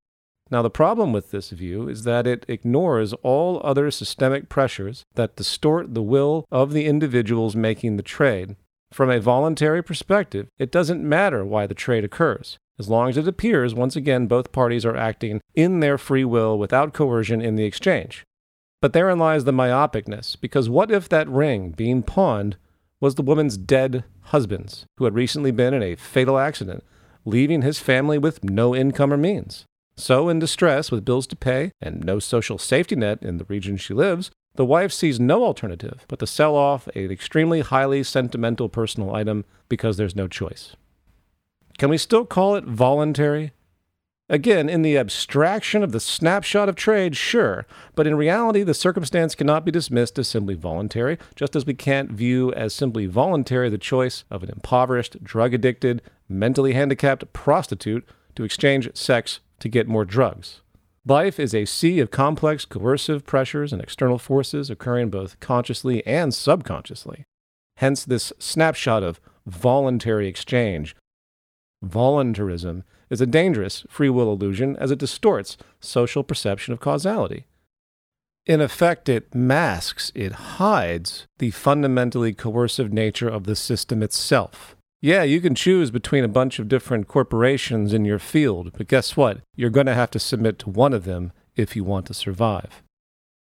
Now, 0.52 0.62
the 0.62 0.70
problem 0.70 1.12
with 1.12 1.32
this 1.32 1.50
view 1.50 1.90
is 1.90 2.04
that 2.04 2.28
it 2.28 2.46
ignores 2.48 3.14
all 3.24 3.60
other 3.64 3.90
systemic 3.90 4.48
pressures 4.48 5.04
that 5.16 5.36
distort 5.36 5.96
the 5.96 6.04
will 6.04 6.46
of 6.52 6.72
the 6.72 6.86
individuals 6.86 7.56
making 7.56 7.98
the 7.98 8.04
trade. 8.04 8.56
From 8.92 9.10
a 9.10 9.20
voluntary 9.20 9.84
perspective, 9.84 10.48
it 10.60 10.72
doesn't 10.72 11.04
matter 11.04 11.44
why 11.44 11.66
the 11.66 11.74
trade 11.74 12.04
occurs. 12.04 12.58
As 12.78 12.90
long 12.90 13.10
as 13.10 13.18
it 13.18 13.28
appears, 13.28 13.74
once 13.74 13.96
again, 13.96 14.28
both 14.28 14.52
parties 14.52 14.86
are 14.86 14.96
acting 14.96 15.42
in 15.56 15.80
their 15.80 15.98
free 15.98 16.25
will 16.25 16.60
without 16.60 16.94
coercion 16.94 17.42
in 17.42 17.56
the 17.56 17.64
exchange. 17.64 18.24
But 18.82 18.94
therein 18.94 19.18
lies 19.18 19.46
the 19.46 19.52
myopicness, 19.52 20.40
because 20.40 20.70
what 20.70 20.92
if 20.92 21.10
that 21.10 21.28
ring, 21.28 21.72
being 21.72 22.04
pawned, 22.04 22.58
was 23.00 23.16
the 23.16 23.24
woman's 23.24 23.58
dead 23.58 24.04
husband's, 24.25 24.86
who 24.98 25.06
had 25.06 25.16
recently 25.16 25.52
been 25.52 25.74
in 25.74 25.82
a 25.82 25.96
fatal 25.96 26.38
accident, 26.38 26.84
leaving 27.24 27.64
his 27.64 27.80
family 27.80 28.18
with 28.18 28.44
no 28.44 28.75
income 28.75 29.12
or 29.12 29.18
means? 29.18 29.66
So, 29.98 30.28
in 30.28 30.40
distress 30.40 30.92
with 30.92 31.06
bills 31.06 31.25
to 31.28 31.36
pay 31.36 31.72
and 31.82 32.04
no 32.04 32.20
social 32.20 32.58
safety 32.58 32.96
net 32.96 33.24
in 33.24 33.38
the 33.38 33.46
region 33.46 33.78
she 33.78 33.94
lives, 33.94 34.30
the 34.56 34.66
wife 34.66 34.92
sees 34.92 35.20
no 35.20 35.44
alternative 35.44 36.06
but 36.08 36.20
to 36.20 36.28
sell 36.28 36.56
off 36.56 36.88
an 36.88 37.12
extremely 37.12 37.62
highly 37.62 38.04
sentimental 38.04 38.70
personal 38.70 39.16
item 39.16 39.46
because 39.70 39.98
there's 39.98 40.16
no 40.16 40.28
choice. 40.28 40.75
Can 41.78 41.90
we 41.90 41.98
still 41.98 42.25
call 42.25 42.56
it 42.56 42.66
voluntary? 42.66 43.52
Again, 44.28 44.70
in 44.70 44.82
the 44.82 44.98
abstraction 44.98 45.84
of 45.84 45.92
the 45.92 46.00
snapshot 46.00 46.68
of 46.68 46.75
trade, 46.75 47.16
sure, 47.16 47.68
but 47.94 48.08
in 48.08 48.16
reality, 48.16 48.64
the 48.64 48.74
circumstance 48.74 49.36
cannot 49.36 49.66
be 49.66 49.72
dismissed 49.72 50.18
as 50.18 50.28
simply 50.28 50.56
voluntary, 50.56 51.20
just 51.36 51.56
as 51.56 51.66
we 51.66 51.75
can't 51.75 52.12
view 52.12 52.52
as 52.54 52.74
simply 52.74 53.06
voluntary 53.06 53.70
the 53.70 53.78
choice 53.78 54.24
of 54.32 54.42
an 54.42 54.50
impoverished, 54.50 55.24
drug 55.24 55.54
addicted, 55.54 56.02
mentally 56.28 56.74
handicapped 56.74 57.32
prostitute 57.34 58.04
to 58.36 58.43
exchange 58.43 58.89
sex 58.96 59.41
to 59.60 59.70
get 59.70 59.88
more 59.88 60.06
drugs. 60.06 60.62
Life 61.06 61.39
is 61.39 61.54
a 61.54 61.65
sea 61.65 62.00
of 62.00 62.10
complex 62.10 62.65
coercive 62.65 63.26
pressures 63.26 63.72
and 63.72 63.82
external 63.82 64.18
forces 64.18 64.70
occurring 64.70 65.10
both 65.10 65.39
consciously 65.39 66.06
and 66.06 66.34
subconsciously. 66.34 67.26
Hence, 67.78 68.04
this 68.06 68.34
snapshot 68.39 69.04
of 69.04 69.20
voluntary 69.46 70.28
exchange. 70.28 70.96
Voluntarism 71.84 72.84
is 73.10 73.22
a 73.22 73.28
dangerous 73.28 73.86
free 73.88 74.10
will 74.10 74.32
illusion 74.32 74.76
as 74.78 74.89
it 74.89 74.98
distorts 74.98 75.58
social 75.80 76.24
perception 76.24 76.74
of 76.74 76.80
causality. 76.80 77.46
In 78.48 78.62
effect, 78.62 79.10
it 79.10 79.34
masks, 79.34 80.12
it 80.15 80.32
hides 80.32 81.28
the 81.39 81.52
fundamentally 81.52 82.34
coercive 82.34 82.94
nature 82.94 83.30
of 83.30 83.46
the 83.46 83.56
system 83.56 84.04
itself. 84.04 84.75
Yeah, 85.06 85.22
you 85.22 85.39
can 85.39 85.54
choose 85.54 85.91
between 85.91 86.24
a 86.24 86.28
bunch 86.28 86.58
of 86.58 86.68
different 86.68 87.08
corporations 87.08 87.94
in 87.94 88.06
your 88.06 88.18
field, 88.18 88.72
but 88.76 88.88
guess 88.88 89.15
what? 89.15 89.41
You're 89.56 89.70
going 89.70 89.86
to 89.86 89.94
have 89.94 90.10
to 90.10 90.20
submit 90.20 90.58
to 90.58 90.72
one 90.72 90.94
of 90.94 91.04
them 91.04 91.32
if 91.56 91.76
you 91.76 91.84
want 91.84 92.08
to 92.08 92.13
survive. 92.15 92.82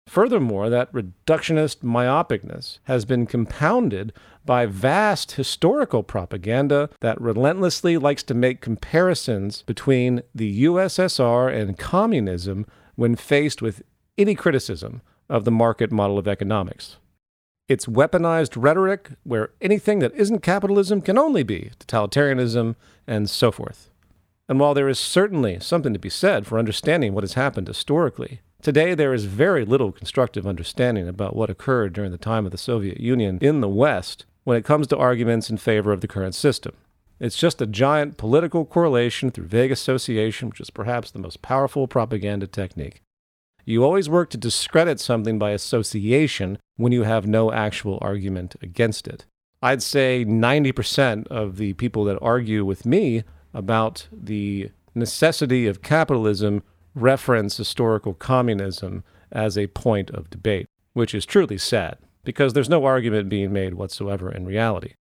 Furthermore, 0.09 0.69
that 0.69 0.91
reductionist 0.91 1.77
myopicness 1.77 2.79
has 2.83 3.05
been 3.05 3.25
compounded 3.25 4.11
by 4.45 4.65
vast 4.65 5.31
historical 5.31 6.03
propaganda 6.03 6.89
that 6.99 7.21
relentlessly 7.21 7.97
likes 7.97 8.23
to 8.23 8.33
make 8.33 8.59
comparisons 8.59 9.61
between 9.61 10.23
the 10.35 10.65
USSR 10.65 11.49
and 11.57 11.77
communism 11.77 12.65
when 12.95 13.15
faced 13.15 13.61
with 13.61 13.83
any 14.17 14.35
criticism 14.35 15.01
of 15.29 15.45
the 15.45 15.51
market 15.51 15.93
model 15.93 16.19
of 16.19 16.27
economics. 16.27 16.97
It's 17.67 17.85
weaponized 17.85 18.53
rhetoric 18.55 19.11
where 19.23 19.49
anything 19.59 19.99
that 19.99 20.15
isn't 20.15 20.39
capitalism 20.39 21.01
can 21.01 21.17
only 21.17 21.43
be 21.43 21.71
totalitarianism 21.79 22.75
and 23.05 23.29
so 23.29 23.51
forth. 23.51 23.89
And 24.47 24.57
while 24.57 24.73
there 24.73 24.87
is 24.87 24.97
certainly 24.97 25.59
something 25.59 25.91
to 25.91 25.99
be 25.99 26.09
said 26.09 26.47
for 26.47 26.57
understanding 26.57 27.13
what 27.13 27.25
has 27.25 27.33
happened 27.33 27.67
historically, 27.67 28.39
today 28.61 28.95
there 28.95 29.13
is 29.13 29.25
very 29.25 29.65
little 29.65 29.91
constructive 29.91 30.47
understanding 30.47 31.09
about 31.09 31.35
what 31.35 31.49
occurred 31.49 31.91
during 31.91 32.11
the 32.11 32.17
time 32.17 32.45
of 32.45 32.53
the 32.53 32.57
Soviet 32.57 33.01
Union 33.01 33.37
in 33.41 33.59
the 33.59 33.67
West 33.67 34.25
when 34.45 34.55
it 34.55 34.63
comes 34.63 34.87
to 34.87 34.97
arguments 34.97 35.49
in 35.49 35.57
favor 35.57 35.91
of 35.91 35.99
the 35.99 36.07
current 36.07 36.35
system. 36.35 36.73
It's 37.19 37.35
just 37.35 37.61
a 37.61 37.67
giant 37.67 38.15
political 38.15 38.63
correlation 38.63 39.29
through 39.29 39.47
vague 39.47 39.73
association, 39.73 40.47
which 40.47 40.61
is 40.61 40.69
perhaps 40.69 41.11
the 41.11 41.19
most 41.19 41.41
powerful 41.41 41.85
propaganda 41.85 42.47
technique. 42.47 43.01
You 43.69 43.83
always 43.83 44.07
work 44.07 44.29
to 44.29 44.37
discredit 44.37 44.97
something 44.97 45.37
by 45.37 45.51
association 45.51 46.57
when 46.77 46.93
you 46.93 47.03
have 47.03 47.27
no 47.27 47.51
actual 47.51 47.99
argument 48.01 48.55
against 48.61 49.09
it. 49.09 49.25
I'd 49.61 49.83
say 49.83 50.23
90% 50.23 51.27
of 51.27 51.57
the 51.57 51.73
people 51.73 52.05
that 52.05 52.17
argue 52.21 52.63
with 52.63 52.85
me 52.85 53.25
about 53.53 54.07
the 54.09 54.71
necessity 54.95 55.67
of 55.67 55.81
capitalism 55.81 56.63
reference 56.95 57.57
historical 57.57 58.13
communism 58.13 59.03
as 59.33 59.57
a 59.57 59.67
point 59.67 60.11
of 60.11 60.29
debate, 60.29 60.67
which 60.93 61.13
is 61.13 61.25
truly 61.25 61.57
sad 61.57 61.97
because 62.23 62.53
there's 62.53 62.69
no 62.69 62.85
argument 62.85 63.27
being 63.27 63.51
made 63.51 63.73
whatsoever 63.73 64.31
in 64.31 64.45
reality. 64.45 64.93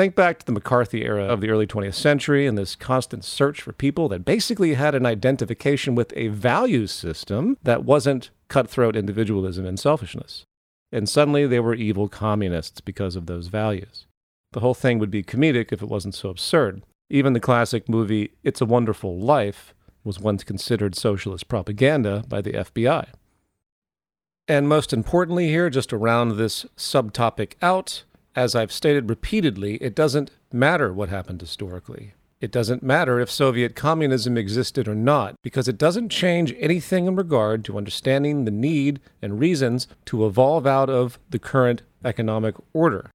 Think 0.00 0.14
back 0.14 0.38
to 0.38 0.46
the 0.46 0.52
McCarthy 0.52 1.04
era 1.04 1.24
of 1.24 1.42
the 1.42 1.50
early 1.50 1.66
20th 1.66 1.92
century 1.92 2.46
and 2.46 2.56
this 2.56 2.74
constant 2.74 3.22
search 3.22 3.60
for 3.60 3.74
people 3.74 4.08
that 4.08 4.24
basically 4.24 4.72
had 4.72 4.94
an 4.94 5.04
identification 5.04 5.94
with 5.94 6.14
a 6.16 6.28
value 6.28 6.86
system 6.86 7.58
that 7.64 7.84
wasn't 7.84 8.30
cutthroat 8.48 8.96
individualism 8.96 9.66
and 9.66 9.78
selfishness. 9.78 10.46
And 10.90 11.06
suddenly 11.06 11.46
they 11.46 11.60
were 11.60 11.74
evil 11.74 12.08
communists 12.08 12.80
because 12.80 13.14
of 13.14 13.26
those 13.26 13.48
values. 13.48 14.06
The 14.52 14.60
whole 14.60 14.72
thing 14.72 14.98
would 15.00 15.10
be 15.10 15.22
comedic 15.22 15.70
if 15.70 15.82
it 15.82 15.88
wasn't 15.90 16.14
so 16.14 16.30
absurd. 16.30 16.82
Even 17.10 17.34
the 17.34 17.38
classic 17.38 17.86
movie 17.86 18.32
It's 18.42 18.62
a 18.62 18.64
Wonderful 18.64 19.18
Life 19.18 19.74
was 20.02 20.18
once 20.18 20.44
considered 20.44 20.94
socialist 20.94 21.46
propaganda 21.46 22.24
by 22.26 22.40
the 22.40 22.52
FBI. 22.52 23.08
And 24.48 24.66
most 24.66 24.94
importantly, 24.94 25.48
here, 25.48 25.68
just 25.68 25.90
to 25.90 25.98
round 25.98 26.38
this 26.38 26.64
subtopic 26.74 27.52
out, 27.60 28.04
as 28.34 28.54
I've 28.54 28.72
stated 28.72 29.08
repeatedly, 29.08 29.76
it 29.76 29.94
doesn't 29.94 30.30
matter 30.52 30.92
what 30.92 31.08
happened 31.08 31.40
historically. 31.40 32.14
It 32.40 32.50
doesn't 32.50 32.82
matter 32.82 33.20
if 33.20 33.30
Soviet 33.30 33.76
communism 33.76 34.38
existed 34.38 34.88
or 34.88 34.94
not, 34.94 35.34
because 35.42 35.68
it 35.68 35.76
doesn't 35.76 36.08
change 36.08 36.54
anything 36.58 37.06
in 37.06 37.14
regard 37.14 37.64
to 37.66 37.76
understanding 37.76 38.44
the 38.44 38.50
need 38.50 38.98
and 39.20 39.38
reasons 39.38 39.86
to 40.06 40.24
evolve 40.24 40.66
out 40.66 40.88
of 40.88 41.18
the 41.28 41.38
current 41.38 41.82
economic 42.02 42.54
order. 42.72 43.10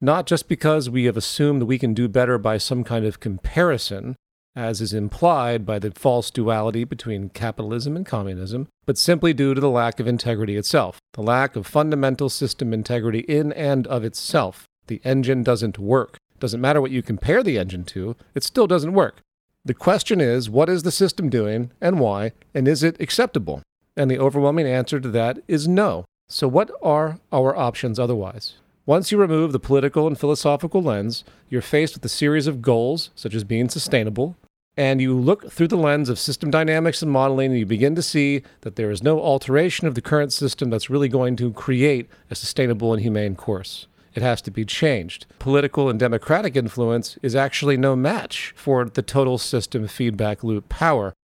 Not 0.00 0.26
just 0.26 0.48
because 0.48 0.88
we 0.88 1.04
have 1.04 1.18
assumed 1.18 1.64
we 1.64 1.78
can 1.78 1.92
do 1.92 2.08
better 2.08 2.38
by 2.38 2.56
some 2.56 2.84
kind 2.84 3.04
of 3.04 3.20
comparison, 3.20 4.16
as 4.56 4.80
is 4.80 4.92
implied 4.92 5.64
by 5.64 5.78
the 5.78 5.92
false 5.92 6.30
duality 6.30 6.84
between 6.84 7.28
capitalism 7.28 7.96
and 7.96 8.04
communism, 8.04 8.68
but 8.86 8.98
simply 8.98 9.32
due 9.32 9.54
to 9.54 9.60
the 9.60 9.70
lack 9.70 10.00
of 10.00 10.06
integrity 10.06 10.56
itself, 10.56 10.98
the 11.12 11.22
lack 11.22 11.56
of 11.56 11.66
fundamental 11.66 12.28
system 12.28 12.72
integrity 12.72 13.20
in 13.20 13.52
and 13.52 13.86
of 13.86 14.04
itself. 14.04 14.66
The 14.86 15.00
engine 15.04 15.42
doesn't 15.42 15.78
work. 15.78 16.16
Doesn't 16.40 16.60
matter 16.60 16.80
what 16.80 16.90
you 16.90 17.02
compare 17.02 17.42
the 17.42 17.58
engine 17.58 17.84
to, 17.84 18.16
it 18.34 18.42
still 18.42 18.66
doesn't 18.66 18.94
work. 18.94 19.20
The 19.64 19.74
question 19.74 20.20
is, 20.20 20.48
what 20.48 20.70
is 20.70 20.82
the 20.82 20.90
system 20.90 21.28
doing 21.28 21.70
and 21.80 22.00
why, 22.00 22.32
and 22.54 22.66
is 22.66 22.82
it 22.82 23.00
acceptable? 23.00 23.62
And 23.96 24.10
the 24.10 24.18
overwhelming 24.18 24.66
answer 24.66 24.98
to 25.00 25.08
that 25.10 25.38
is 25.46 25.68
no. 25.68 26.06
So, 26.28 26.48
what 26.48 26.70
are 26.82 27.18
our 27.30 27.54
options 27.54 27.98
otherwise? 27.98 28.54
Once 28.90 29.12
you 29.12 29.18
remove 29.18 29.52
the 29.52 29.60
political 29.60 30.08
and 30.08 30.18
philosophical 30.18 30.82
lens, 30.82 31.22
you're 31.48 31.62
faced 31.62 31.94
with 31.94 32.04
a 32.04 32.08
series 32.08 32.48
of 32.48 32.60
goals, 32.60 33.10
such 33.14 33.36
as 33.36 33.44
being 33.44 33.68
sustainable, 33.68 34.36
and 34.76 35.00
you 35.00 35.16
look 35.16 35.48
through 35.48 35.68
the 35.68 35.76
lens 35.76 36.08
of 36.08 36.18
system 36.18 36.50
dynamics 36.50 37.00
and 37.00 37.08
modeling, 37.08 37.52
and 37.52 37.60
you 37.60 37.64
begin 37.64 37.94
to 37.94 38.02
see 38.02 38.42
that 38.62 38.74
there 38.74 38.90
is 38.90 39.00
no 39.00 39.20
alteration 39.20 39.86
of 39.86 39.94
the 39.94 40.02
current 40.02 40.32
system 40.32 40.70
that's 40.70 40.90
really 40.90 41.08
going 41.08 41.36
to 41.36 41.52
create 41.52 42.10
a 42.30 42.34
sustainable 42.34 42.92
and 42.92 43.00
humane 43.00 43.36
course. 43.36 43.86
It 44.12 44.24
has 44.24 44.42
to 44.42 44.50
be 44.50 44.64
changed. 44.64 45.24
Political 45.38 45.88
and 45.88 46.00
democratic 46.00 46.56
influence 46.56 47.16
is 47.22 47.36
actually 47.36 47.76
no 47.76 47.94
match 47.94 48.52
for 48.56 48.84
the 48.86 49.02
total 49.02 49.38
system 49.38 49.86
feedback 49.86 50.42
loop 50.42 50.68
power. 50.68 51.14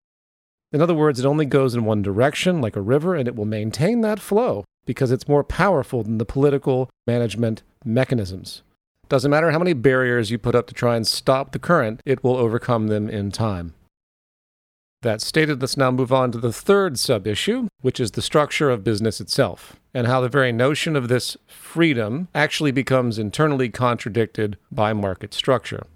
In 0.71 0.81
other 0.81 0.95
words, 0.95 1.19
it 1.19 1.27
only 1.27 1.47
goes 1.47 1.75
in 1.75 1.85
one 1.85 2.01
direction, 2.01 2.61
like 2.61 2.77
a 2.77 2.81
river, 2.81 3.17
and 3.17 3.27
it 3.27 3.35
will 3.35 3.45
maintain 3.45 4.03
that 4.03 4.21
flow 4.21 4.65
because 4.87 5.11
it's 5.11 5.29
more 5.29 5.45
powerful 5.45 6.03
than 6.03 6.19
the 6.19 6.25
political 6.25 6.89
management 7.07 7.63
mechanisms. 7.85 8.63
Doesn't 9.09 9.31
matter 9.31 9.51
how 9.51 9.59
many 9.59 9.73
barriers 9.73 10.31
you 10.31 10.39
put 10.39 10.55
up 10.55 10.67
to 10.69 10.75
try 10.75 10.97
and 10.97 11.07
stop 11.07 11.53
the 11.53 11.59
current, 11.59 12.01
it 12.05 12.25
will 12.25 12.37
overcome 12.37 12.89
them 12.89 13.09
in 13.09 13.31
time. 13.31 13.75
That 15.03 15.21
stated, 15.21 15.61
let's 15.61 15.77
now 15.77 15.91
move 15.91 16.13
on 16.13 16.33
to 16.33 16.39
the 16.39 16.53
third 16.53 16.99
sub 16.99 17.27
issue, 17.27 17.69
which 17.83 18.01
is 18.01 18.13
the 18.13 18.23
structure 18.23 18.71
of 18.71 18.83
business 18.83 19.21
itself, 19.21 19.77
and 19.95 20.07
how 20.07 20.21
the 20.21 20.29
very 20.29 20.51
notion 20.51 20.97
of 20.97 21.09
this 21.09 21.37
freedom 21.47 22.29
actually 22.35 22.73
becomes 22.73 23.19
internally 23.19 23.69
contradicted 23.69 24.57
by 24.73 24.93
market 24.93 25.35
structure. 25.35 25.87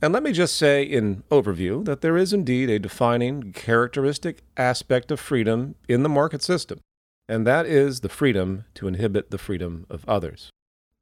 And 0.00 0.12
let 0.12 0.24
me 0.24 0.32
just 0.32 0.56
say 0.56 0.82
in 0.82 1.22
overview 1.30 1.84
that 1.84 2.00
there 2.00 2.16
is 2.16 2.32
indeed 2.32 2.70
a 2.70 2.80
defining 2.80 3.52
characteristic 3.52 4.42
aspect 4.56 5.12
of 5.12 5.20
freedom 5.20 5.76
in 5.88 6.02
the 6.02 6.08
market 6.08 6.42
system, 6.42 6.80
and 7.28 7.46
that 7.46 7.66
is 7.66 8.00
the 8.00 8.08
freedom 8.08 8.64
to 8.74 8.88
inhibit 8.88 9.30
the 9.30 9.38
freedom 9.38 9.86
of 9.88 10.08
others. 10.08 10.50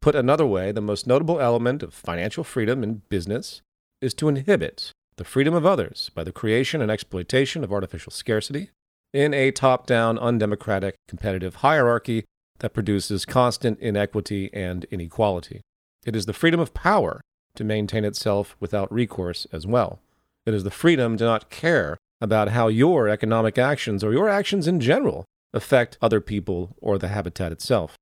Put 0.00 0.14
another 0.14 0.46
way, 0.46 0.72
the 0.72 0.80
most 0.80 1.06
notable 1.06 1.40
element 1.40 1.83
of 1.83 1.92
financial 1.92 2.44
freedom 2.44 2.83
in 2.83 3.02
business 3.09 3.61
is 4.00 4.14
to 4.14 4.28
inhibit 4.28 4.92
the 5.16 5.24
freedom 5.24 5.52
of 5.52 5.66
others 5.66 6.11
by 6.14 6.24
the 6.24 6.33
creation 6.33 6.80
and 6.80 6.90
exploitation 6.90 7.62
of 7.62 7.72
artificial 7.72 8.11
scarcity 8.11 8.70
in 9.12 9.35
a 9.35 9.50
top 9.50 9.87
down, 9.87 10.18
undemocratic, 10.18 10.94
competitive 11.09 11.56
hierarchy 11.56 12.24
that 12.61 12.72
produces 12.72 13.26
constant 13.26 13.78
inequity 13.80 14.48
and 14.54 14.85
inequality. 14.90 15.61
It 16.06 16.16
is 16.16 16.26
the 16.26 16.33
freedom 16.33 16.61
of 16.61 16.72
power 16.72 17.20
to 17.56 17.64
maintain 17.64 18.04
itself 18.04 18.56
without 18.61 18.92
recourse 18.92 19.46
as 19.52 19.66
well. 19.66 20.00
It 20.46 20.54
is 20.54 20.64
the 20.64 20.70
freedom 20.70 21.16
to 21.18 21.24
not 21.24 21.50
care 21.50 21.98
about 22.20 22.50
how 22.50 22.68
your 22.68 23.09
economic 23.09 23.59
actions 23.59 24.04
or 24.04 24.12
your 24.12 24.28
actions 24.28 24.66
in 24.66 24.80
general 24.80 25.24
affect 25.52 25.98
other 26.00 26.20
people 26.20 26.76
or 26.80 26.98
the 26.98 27.08
habitat 27.08 27.52
itself. 27.52 27.96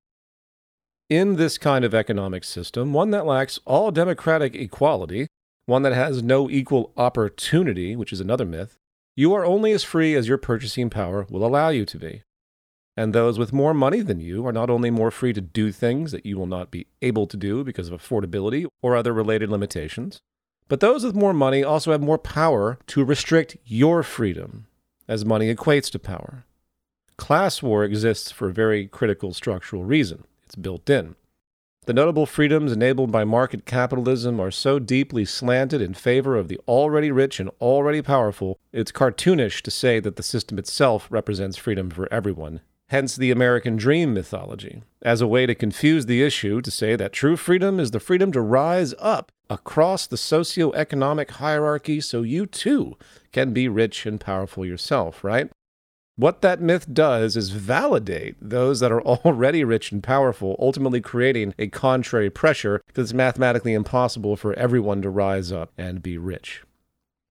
In 1.09 1.37
this 1.37 1.57
kind 1.57 1.85
of 1.85 1.95
economic 1.95 2.45
system, 2.45 2.93
one 2.93 3.11
that 3.11 3.27
lacks 3.27 3.61
all 3.65 3.91
democratic 3.91 4.55
equality, 4.55 5.27
one 5.67 5.83
that 5.83 5.95
has 5.95 6.23
no 6.23 6.51
equal 6.51 6.93
opportunity, 6.97 7.97
which 7.97 8.13
is 8.13 8.21
another 8.21 8.45
myth, 8.45 8.77
you 9.17 9.33
are 9.35 9.45
only 9.45 9.73
as 9.73 9.83
free 9.83 10.15
as 10.15 10.29
your 10.29 10.39
purchasing 10.39 10.91
power 10.91 11.27
will 11.31 11.45
allow 11.45 11.71
you 11.71 11.85
to 11.87 11.99
be. 11.99 12.23
And 12.97 13.15
those 13.15 13.39
with 13.39 13.53
more 13.53 13.75
money 13.75 14.01
than 14.01 14.21
you 14.21 14.47
are 14.47 14.53
not 14.53 14.71
only 14.71 14.91
more 14.91 15.11
free 15.11 15.33
to 15.33 15.41
do 15.41 15.73
things 15.73 16.13
that 16.13 16.27
you 16.27 16.37
will 16.37 16.47
not 16.47 16.71
be 16.71 16.87
able 17.01 17.27
to 17.29 17.37
do 17.37 17.65
because 17.65 17.89
of 17.89 18.01
affordability 18.01 18.67
or 18.83 18.97
other 18.97 19.13
related 19.13 19.51
limitations, 19.51 20.21
but 20.69 20.81
those 20.81 21.05
with 21.05 21.15
more 21.15 21.33
money 21.33 21.65
also 21.65 21.93
have 21.93 22.01
more 22.01 22.19
power 22.19 22.79
to 22.89 23.05
restrict 23.05 23.57
your 23.65 24.03
freedom, 24.03 24.67
as 25.07 25.25
money 25.25 25.55
equates 25.55 25.91
to 25.93 25.99
power. 25.99 26.45
Class 27.19 27.63
war 27.63 27.85
exists 27.85 28.31
for 28.31 28.49
a 28.49 28.55
very 28.55 28.87
critical 28.87 29.35
structural 29.35 29.85
reason. 29.85 30.25
It's 30.47 30.55
built 30.55 30.89
in. 30.89 31.17
The 31.85 31.93
notable 31.93 32.27
freedoms 32.27 32.73
enabled 32.73 33.11
by 33.11 33.25
market 33.25 33.67
capitalism 33.67 34.41
are 34.41 34.51
so 34.51 34.79
deeply 34.79 35.25
slanted 35.25 35.83
in 35.83 35.95
favor 35.95 36.37
of 36.37 36.49
the 36.49 36.61
already 36.69 37.11
rich 37.11 37.41
and 37.41 37.51
already 37.61 38.03
powerful, 38.03 38.59
it's 38.73 38.93
cartoonish 38.93 39.63
to 39.63 39.71
say 39.71 39.99
that 40.01 40.17
the 40.17 40.23
system 40.23 40.59
itself 40.59 41.09
represents 41.11 41.57
freedom 41.57 41.91
for 41.91 42.11
everyone. 42.13 42.61
Hence 42.89 43.17
the 43.17 43.31
American 43.31 43.77
dream 43.77 44.15
mythology, 44.15 44.83
as 45.03 45.21
a 45.21 45.27
way 45.27 45.45
to 45.45 45.55
confuse 45.55 46.07
the 46.07 46.23
issue 46.23 46.61
to 46.63 46.71
say 46.71 46.95
that 46.97 47.13
true 47.13 47.37
freedom 47.37 47.81
is 47.81 47.91
the 47.91 48.01
freedom 48.01 48.33
to 48.33 48.41
rise 48.41 48.95
up 48.99 49.33
across 49.51 50.07
the 50.07 50.17
socio-economic 50.17 51.33
hierarchy 51.33 52.01
so 52.01 52.23
you 52.23 52.47
too 52.47 52.97
can 53.33 53.53
be 53.53 53.69
rich 53.69 54.07
and 54.07 54.21
powerful 54.21 54.65
yourself, 54.65 55.25
right? 55.25 55.51
What 56.19 56.43
that 56.43 56.61
myth 56.61 56.93
does 56.93 57.37
is 57.37 57.51
validate 57.51 58.35
those 58.41 58.81
that 58.81 58.91
are 58.91 59.03
already 59.25 59.63
rich 59.63 59.93
and 59.93 60.03
powerful, 60.03 60.57
ultimately 60.59 61.01
creating 61.01 61.55
a 61.61 61.69
contrary 61.69 62.29
pressure 62.29 62.83
because 62.89 63.11
it's 63.11 63.15
mathematically 63.15 63.73
impossible 63.73 64.35
for 64.35 64.53
everyone 64.55 65.01
to 65.03 65.11
rise 65.11 65.53
up 65.53 65.71
and 65.79 66.03
be 66.03 66.19
rich. 66.19 66.65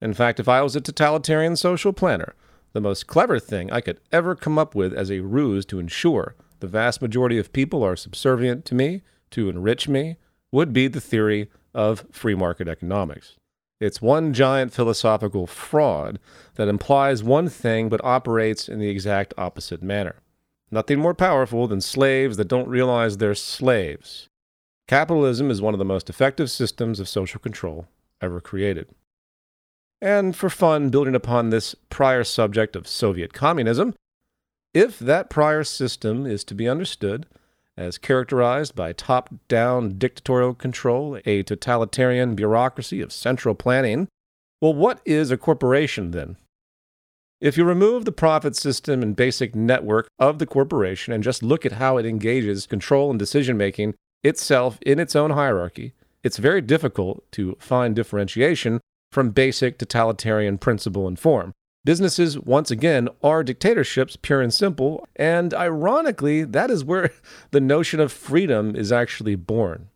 In 0.01 0.13
fact, 0.13 0.39
if 0.39 0.47
I 0.47 0.61
was 0.61 0.73
a 0.77 0.79
totalitarian 0.79 1.57
social 1.57 1.91
planner, 1.91 2.33
the 2.71 2.79
most 2.79 3.07
clever 3.07 3.39
thing 3.39 3.69
I 3.73 3.81
could 3.81 3.99
ever 4.13 4.35
come 4.35 4.57
up 4.57 4.73
with 4.73 4.93
as 4.93 5.11
a 5.11 5.19
ruse 5.19 5.65
to 5.65 5.79
ensure 5.79 6.35
the 6.61 6.67
vast 6.67 7.01
majority 7.01 7.37
of 7.37 7.51
people 7.51 7.83
are 7.83 7.97
subservient 7.97 8.63
to 8.65 8.75
me, 8.75 9.01
to 9.31 9.49
enrich 9.49 9.89
me, 9.89 10.15
would 10.53 10.71
be 10.71 10.87
the 10.87 11.01
theory 11.01 11.51
of 11.73 12.05
free 12.09 12.35
market 12.35 12.69
economics. 12.69 13.35
It's 13.79 14.01
one 14.01 14.33
giant 14.33 14.73
philosophical 14.73 15.45
fraud 15.45 16.19
that 16.55 16.67
implies 16.67 17.23
one 17.23 17.47
thing 17.47 17.89
but 17.89 18.03
operates 18.03 18.67
in 18.67 18.79
the 18.79 18.89
exact 18.89 19.33
opposite 19.37 19.83
manner. 19.83 20.15
Nothing 20.71 20.99
more 20.99 21.13
powerful 21.13 21.67
than 21.67 21.81
slaves 21.81 22.37
that 22.37 22.47
don't 22.47 22.67
realize 22.67 23.17
they're 23.17 23.35
slaves. 23.35 24.27
Capitalism 24.87 25.51
is 25.51 25.61
one 25.61 25.73
of 25.73 25.79
the 25.79 25.85
most 25.85 26.09
effective 26.09 26.49
systems 26.49 26.99
of 26.99 27.07
social 27.07 27.39
control 27.39 27.87
ever 28.21 28.41
created. 28.41 28.87
And 30.01 30.35
for 30.35 30.49
fun, 30.49 30.89
building 30.89 31.15
upon 31.15 31.49
this 31.49 31.75
prior 31.89 32.23
subject 32.23 32.75
of 32.75 32.87
Soviet 32.87 33.33
communism, 33.33 33.93
if 34.73 34.99
that 34.99 35.29
prior 35.29 35.63
system 35.63 36.25
is 36.25 36.43
to 36.45 36.55
be 36.55 36.67
understood 36.67 37.25
as 37.77 37.97
characterized 37.97 38.75
by 38.75 38.91
top 38.91 39.33
down 39.47 39.97
dictatorial 39.97 40.53
control, 40.53 41.19
a 41.25 41.43
totalitarian 41.43 42.35
bureaucracy 42.35 43.01
of 43.01 43.11
central 43.11 43.53
planning. 43.53 44.07
Well, 44.59 44.73
what 44.73 44.99
is 45.05 45.29
a 45.29 45.37
corporation 45.37 46.11
then? 46.11 46.37
If 47.39 47.55
you 47.55 47.65
remove 47.65 48.05
the 48.05 48.11
profit 48.11 48.55
system 48.55 49.03
and 49.03 49.15
basic 49.15 49.53
network 49.53 50.07
of 50.17 50.39
the 50.39 50.47
corporation 50.47 51.13
and 51.13 51.23
just 51.23 51.43
look 51.43 51.65
at 51.67 51.73
how 51.73 51.97
it 51.97 52.05
engages 52.05 52.65
control 52.65 53.11
and 53.11 53.19
decision 53.19 53.57
making 53.57 53.93
itself 54.23 54.79
in 54.81 54.99
its 54.99 55.15
own 55.15 55.29
hierarchy, 55.29 55.93
it's 56.23 56.37
very 56.37 56.61
difficult 56.61 57.23
to 57.33 57.55
find 57.59 57.95
differentiation 57.95 58.81
from 59.11 59.29
basic 59.29 59.77
totalitarian 59.77 60.57
principle 60.57 61.07
and 61.07 61.19
form. 61.19 61.53
Businesses, 61.87 62.37
once 62.37 62.69
again, 62.69 63.07
are 63.23 63.45
dictatorships, 63.45 64.17
pure 64.17 64.41
and 64.41 64.53
simple. 64.53 65.07
And 65.15 65.53
ironically, 65.53 66.43
that 66.43 66.69
is 66.69 66.83
where 66.83 67.11
the 67.51 67.61
notion 67.61 68.01
of 68.01 68.11
freedom 68.11 68.75
is 68.75 68.91
actually 68.91 69.35
born 69.35 69.87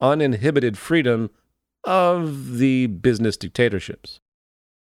uninhibited 0.00 0.78
freedom 0.78 1.28
of 1.84 2.56
the 2.56 2.86
business 2.86 3.36
dictatorships. 3.36 4.18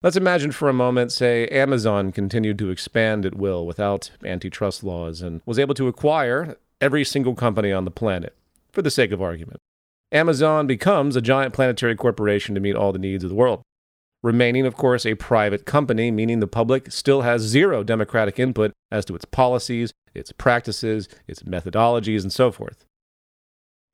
Let's 0.02 0.18
imagine 0.18 0.52
for 0.52 0.68
a 0.68 0.74
moment, 0.74 1.12
say, 1.12 1.46
Amazon 1.46 2.12
continued 2.12 2.58
to 2.58 2.68
expand 2.68 3.24
at 3.24 3.34
will 3.34 3.64
without 3.64 4.10
antitrust 4.22 4.84
laws 4.84 5.22
and 5.22 5.40
was 5.46 5.58
able 5.58 5.74
to 5.76 5.88
acquire 5.88 6.58
every 6.78 7.04
single 7.04 7.36
company 7.36 7.72
on 7.72 7.86
the 7.86 7.90
planet, 7.90 8.36
for 8.70 8.82
the 8.82 8.90
sake 8.90 9.12
of 9.12 9.22
argument. 9.22 9.60
Amazon 10.12 10.66
becomes 10.66 11.16
a 11.16 11.22
giant 11.22 11.54
planetary 11.54 11.96
corporation 11.96 12.54
to 12.54 12.60
meet 12.60 12.76
all 12.76 12.92
the 12.92 12.98
needs 12.98 13.24
of 13.24 13.30
the 13.30 13.34
world 13.34 13.62
remaining, 14.22 14.66
of 14.66 14.76
course, 14.76 15.07
a 15.07 15.14
private 15.14 15.64
company, 15.64 16.11
meaning 16.11 16.40
the 16.40 16.46
public 16.46 16.90
still 16.90 17.22
has 17.22 17.42
zero 17.42 17.83
democratic 17.83 18.38
input 18.38 18.72
as 18.90 19.04
to 19.07 19.14
its 19.14 19.24
policies, 19.24 19.92
its 20.14 20.33
practices, 20.33 21.09
its 21.26 21.42
methodologies, 21.42 22.22
and 22.22 22.33
so 22.33 22.50
forth. 22.50 22.85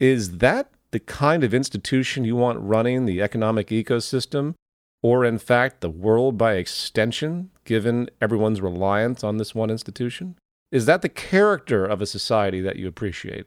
Is 0.01 0.39
that 0.39 0.71
the 0.91 1.01
kind 1.01 1.45
of 1.45 1.53
institution 1.53 2.25
you 2.25 2.37
want 2.37 2.61
running 2.61 3.05
the 3.05 3.21
economic 3.21 3.69
ecosystem, 3.69 4.55
or 5.03 5.25
in 5.25 5.39
fact 5.39 5.81
the 5.81 5.91
world 5.91 6.39
by 6.39 6.55
extension, 6.55 7.51
given 7.65 8.09
everyone's 8.21 8.61
reliance 8.61 9.23
on 9.23 9.37
this 9.37 9.55
one 9.55 9.71
institution? 9.71 10.37
Is 10.73 10.87
that 10.87 11.03
the 11.03 11.09
character 11.09 11.85
of 11.85 12.01
a 12.01 12.07
society 12.07 12.61
that 12.61 12.77
you 12.77 12.89
appreciate? 12.89 13.47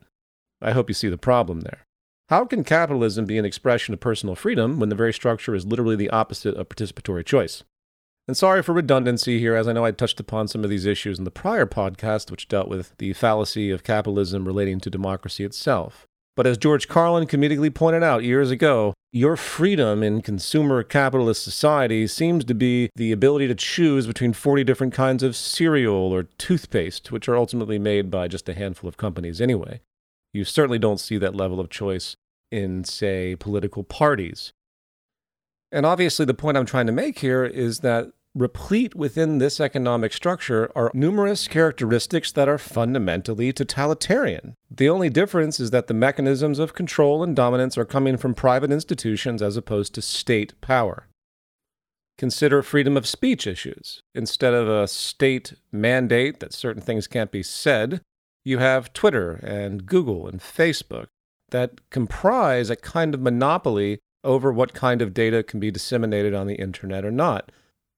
I 0.61 0.71
hope 0.71 0.89
you 0.89 0.93
see 0.93 1.09
the 1.09 1.17
problem 1.17 1.61
there. 1.61 1.86
How 2.29 2.43
can 2.43 2.65
capitalism 2.65 3.23
be 3.23 3.37
an 3.37 3.45
expression 3.45 3.93
of 3.93 4.01
personal 4.01 4.35
freedom 4.35 4.81
when 4.81 4.89
the 4.89 4.95
very 4.95 5.13
structure 5.13 5.55
is 5.55 5.65
literally 5.65 5.95
the 5.95 6.09
opposite 6.09 6.55
of 6.55 6.67
participatory 6.67 7.25
choice? 7.25 7.63
And 8.27 8.35
sorry 8.35 8.61
for 8.61 8.73
redundancy 8.73 9.39
here, 9.39 9.55
as 9.55 9.65
I 9.65 9.71
know 9.71 9.85
I 9.85 9.91
touched 9.91 10.19
upon 10.19 10.49
some 10.49 10.65
of 10.65 10.69
these 10.69 10.85
issues 10.85 11.17
in 11.17 11.23
the 11.23 11.31
prior 11.31 11.65
podcast, 11.65 12.29
which 12.29 12.49
dealt 12.49 12.67
with 12.67 12.93
the 12.97 13.13
fallacy 13.13 13.71
of 13.71 13.85
capitalism 13.85 14.43
relating 14.43 14.81
to 14.81 14.89
democracy 14.89 15.45
itself. 15.45 16.05
But 16.35 16.45
as 16.45 16.57
George 16.57 16.89
Carlin 16.89 17.27
comedically 17.27 17.73
pointed 17.73 18.03
out 18.03 18.25
years 18.25 18.51
ago, 18.51 18.93
Your 19.13 19.37
freedom 19.37 20.03
in 20.03 20.21
consumer 20.21 20.83
capitalist 20.83 21.41
society 21.41 22.07
seems 22.07 22.43
to 22.43 22.53
be 22.53 22.89
the 22.97 23.13
ability 23.13 23.47
to 23.47 23.55
choose 23.55 24.05
between 24.05 24.33
40 24.33 24.65
different 24.65 24.93
kinds 24.93 25.23
of 25.23 25.33
cereal 25.33 26.13
or 26.13 26.23
toothpaste, 26.37 27.09
which 27.09 27.29
are 27.29 27.37
ultimately 27.37 27.79
made 27.79 28.11
by 28.11 28.27
just 28.27 28.49
a 28.49 28.53
handful 28.53 28.89
of 28.89 28.97
companies 28.97 29.39
anyway. 29.39 29.79
You 30.37 30.45
certainly 30.45 30.77
don't 30.77 30.99
see 30.99 31.17
that 31.17 31.33
level 31.33 31.59
of 31.59 31.71
choice 31.71 32.15
in, 32.51 32.83
say, 32.83 33.35
political 33.35 33.83
parties. 33.83 34.53
And 35.71 35.83
obviously, 35.83 36.25
the 36.27 36.35
point 36.35 36.57
I'm 36.57 36.65
trying 36.67 36.85
to 36.85 36.91
make 36.91 37.17
here 37.19 37.43
is 37.43 37.79
that 37.79 38.11
replete 38.35 38.93
within 38.93 39.39
this 39.39 39.59
economic 39.59 40.13
structure 40.13 40.71
are 40.75 40.91
numerous 40.93 41.47
characteristics 41.47 42.31
that 42.33 42.47
are 42.47 42.59
fundamentally 42.59 43.51
totalitarian. 43.51 44.53
The 44.69 44.89
only 44.89 45.09
difference 45.09 45.59
is 45.59 45.71
that 45.71 45.87
the 45.87 45.95
mechanisms 45.95 46.59
of 46.59 46.75
control 46.75 47.23
and 47.23 47.35
dominance 47.35 47.75
are 47.75 47.83
coming 47.83 48.15
from 48.15 48.35
private 48.35 48.71
institutions 48.71 49.41
as 49.41 49.57
opposed 49.57 49.95
to 49.95 50.03
state 50.03 50.53
power. 50.61 51.07
Consider 52.19 52.61
freedom 52.61 52.95
of 52.95 53.07
speech 53.07 53.47
issues. 53.47 54.01
Instead 54.13 54.53
of 54.53 54.69
a 54.69 54.87
state 54.87 55.53
mandate 55.71 56.39
that 56.41 56.53
certain 56.53 56.83
things 56.83 57.07
can't 57.07 57.31
be 57.31 57.41
said, 57.41 58.01
you 58.47 58.59
have 58.59 58.93
Twitter 58.93 59.33
and 59.43 59.85
Google 59.85 60.25
and 60.25 60.39
Facebook 60.39 61.07
that 61.49 61.89
comprise 61.89 62.69
a 62.69 62.77
kind 62.77 63.13
of 63.13 63.19
monopoly 63.19 63.99
over 64.23 64.53
what 64.53 64.73
kind 64.73 65.01
of 65.01 65.13
data 65.13 65.43
can 65.43 65.59
be 65.59 65.69
disseminated 65.69 66.33
on 66.33 66.47
the 66.47 66.55
internet 66.55 67.03
or 67.03 67.11
not. 67.11 67.51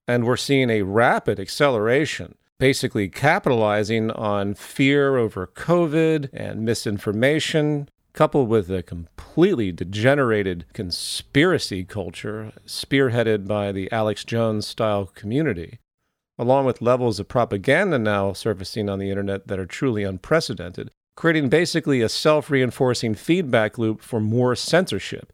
And 0.08 0.26
we're 0.26 0.38
seeing 0.38 0.72
a 0.72 0.82
rapid 0.82 1.40
acceleration, 1.40 2.34
basically 2.58 3.10
capitalizing 3.10 4.10
on 4.10 4.56
fear 4.56 5.18
over 5.18 5.46
COVID 5.46 6.30
and 6.34 6.66
misinformation, 6.66 7.88
coupled 8.14 8.50
with 8.50 8.72
a 8.72 8.82
completely 8.82 9.72
degenerated 9.72 10.66
conspiracy 10.74 11.84
culture 11.84 12.54
spearheaded 12.66 13.48
by 13.48 13.72
the 13.72 13.92
Alex 13.92 14.26
Jones 14.26 14.66
style 14.66 15.06
community, 15.06 15.78
along 16.40 16.66
with 16.66 16.82
levels 16.82 17.20
of 17.20 17.28
propaganda 17.28 18.00
now 18.00 18.34
surfacing 18.34 18.90
on 18.90 18.98
the 18.98 19.12
internet 19.12 19.48
that 19.48 19.60
are 19.60 19.68
truly 19.68 20.04
unprecedented, 20.04 20.90
creating 21.16 21.50
basically 21.50 22.02
a 22.02 22.10
self 22.10 22.50
reinforcing 22.50 23.14
feedback 23.14 23.78
loop 23.78 24.02
for 24.02 24.20
more 24.20 24.56
censorship 24.56 25.32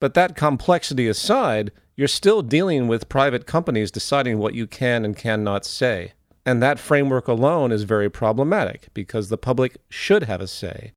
but 0.00 0.14
that 0.14 0.36
complexity 0.36 1.08
aside, 1.08 1.72
you're 1.96 2.08
still 2.08 2.42
dealing 2.42 2.86
with 2.86 3.08
private 3.08 3.46
companies 3.46 3.90
deciding 3.90 4.38
what 4.38 4.54
you 4.54 4.66
can 4.66 5.04
and 5.04 5.16
cannot 5.16 5.64
say. 5.64 6.12
And 6.46 6.62
that 6.62 6.78
framework 6.78 7.28
alone 7.28 7.72
is 7.72 7.82
very 7.82 8.08
problematic 8.08 8.88
because 8.94 9.28
the 9.28 9.36
public 9.36 9.76
should 9.88 10.24
have 10.24 10.40
a 10.40 10.46
say. 10.46 10.92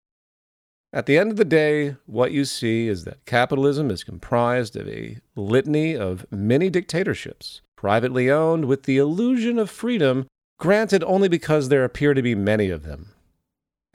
At 0.93 1.05
the 1.05 1.17
end 1.17 1.31
of 1.31 1.37
the 1.37 1.45
day, 1.45 1.95
what 2.05 2.31
you 2.31 2.45
see 2.45 2.87
is 2.87 3.05
that 3.05 3.25
capitalism 3.25 3.89
is 3.89 4.03
comprised 4.03 4.75
of 4.75 4.87
a 4.87 5.17
litany 5.35 5.95
of 5.95 6.25
many 6.29 6.69
dictatorships, 6.69 7.61
privately 7.81 8.29
owned 8.29 8.65
with 8.65 8.83
the 8.83 8.99
illusion 8.99 9.57
of 9.57 9.67
freedom, 9.67 10.27
granted 10.59 11.03
only 11.03 11.27
because 11.27 11.69
there 11.69 11.83
appear 11.83 12.13
to 12.13 12.21
be 12.21 12.35
many 12.35 12.69
of 12.69 12.83
them. 12.83 13.11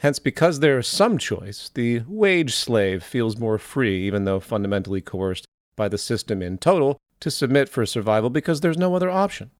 Hence, 0.00 0.18
because 0.18 0.58
there 0.58 0.80
is 0.80 0.88
some 0.88 1.18
choice, 1.18 1.70
the 1.72 2.00
wage 2.08 2.52
slave 2.52 3.04
feels 3.04 3.38
more 3.38 3.58
free, 3.58 4.04
even 4.04 4.24
though 4.24 4.40
fundamentally 4.40 5.00
coerced 5.00 5.44
by 5.76 5.88
the 5.88 5.98
system 5.98 6.42
in 6.42 6.58
total, 6.58 6.98
to 7.20 7.30
submit 7.30 7.68
for 7.68 7.86
survival 7.86 8.28
because 8.28 8.60
there's 8.60 8.76
no 8.76 8.96
other 8.96 9.08
option. 9.08 9.52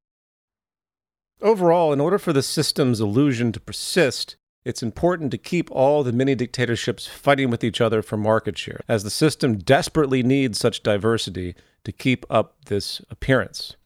Overall, 1.40 1.92
in 1.92 2.00
order 2.00 2.18
for 2.18 2.32
the 2.32 2.42
system's 2.42 3.00
illusion 3.00 3.52
to 3.52 3.60
persist, 3.60 4.34
it's 4.64 4.82
important 4.82 5.30
to 5.30 5.38
keep 5.38 5.70
all 5.70 6.02
the 6.02 6.12
mini 6.12 6.34
dictatorships 6.34 7.06
fighting 7.06 7.48
with 7.48 7.62
each 7.62 7.80
other 7.80 8.02
for 8.02 8.16
market 8.16 8.58
share, 8.58 8.80
as 8.88 9.04
the 9.04 9.10
system 9.10 9.58
desperately 9.58 10.24
needs 10.24 10.58
such 10.58 10.82
diversity 10.82 11.54
to 11.84 11.92
keep 11.92 12.26
up 12.28 12.56
this 12.64 13.00
appearance, 13.08 13.76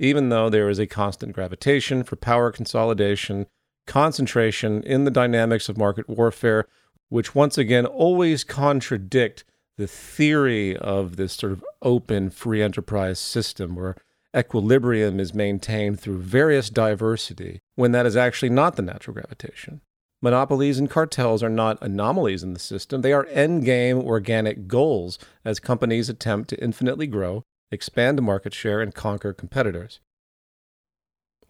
even 0.00 0.30
though 0.30 0.48
there 0.48 0.68
is 0.70 0.78
a 0.78 0.86
constant 0.86 1.34
gravitation 1.34 2.02
for 2.02 2.16
power 2.16 2.50
consolidation 2.50 3.46
concentration 3.86 4.82
in 4.82 5.04
the 5.04 5.10
dynamics 5.10 5.68
of 5.68 5.76
market 5.76 6.08
warfare, 6.08 6.64
which 7.10 7.34
once 7.34 7.58
again 7.58 7.84
always 7.84 8.42
contradict 8.42 9.44
the 9.76 9.86
theory 9.86 10.76
of 10.76 11.16
this 11.16 11.34
sort 11.34 11.52
of 11.52 11.64
open 11.82 12.30
free 12.30 12.62
enterprise 12.62 13.18
system 13.18 13.74
where 13.74 13.96
equilibrium 14.36 15.20
is 15.20 15.34
maintained 15.34 16.00
through 16.00 16.18
various 16.18 16.70
diversity 16.70 17.60
when 17.74 17.92
that 17.92 18.06
is 18.06 18.16
actually 18.16 18.50
not 18.50 18.76
the 18.76 18.82
natural 18.82 19.14
gravitation. 19.14 19.80
Monopolies 20.22 20.78
and 20.78 20.88
cartels 20.88 21.42
are 21.42 21.50
not 21.50 21.82
anomalies 21.82 22.42
in 22.42 22.54
the 22.54 22.60
system, 22.60 23.00
they 23.00 23.12
are 23.12 23.24
endgame 23.26 24.02
organic 24.02 24.66
goals 24.66 25.18
as 25.44 25.58
companies 25.58 26.08
attempt 26.08 26.48
to 26.50 26.62
infinitely 26.62 27.06
grow, 27.06 27.44
expand 27.70 28.20
market 28.22 28.54
share, 28.54 28.80
and 28.80 28.94
conquer 28.94 29.32
competitors. 29.32 30.00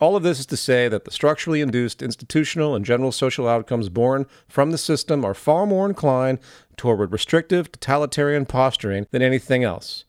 All 0.01 0.17
of 0.17 0.23
this 0.23 0.41
is 0.41 0.47
to 0.47 0.57
say 0.57 0.89
that 0.89 1.05
the 1.05 1.11
structurally 1.11 1.61
induced 1.61 2.03
institutional 2.03 2.75
and 2.75 2.87
general 2.87 3.13
social 3.13 3.47
outcomes 3.47 3.91
born 3.91 4.27
from 4.49 4.71
the 4.71 4.79
system 4.79 5.25
are 5.27 5.35
far 5.35 5.67
more 5.67 5.87
inclined 5.87 6.39
toward 6.77 7.13
restrictive, 7.13 7.71
totalitarian 7.71 8.47
posturing 8.47 9.07
than 9.11 9.21
anything 9.21 9.63
else. 9.63 10.07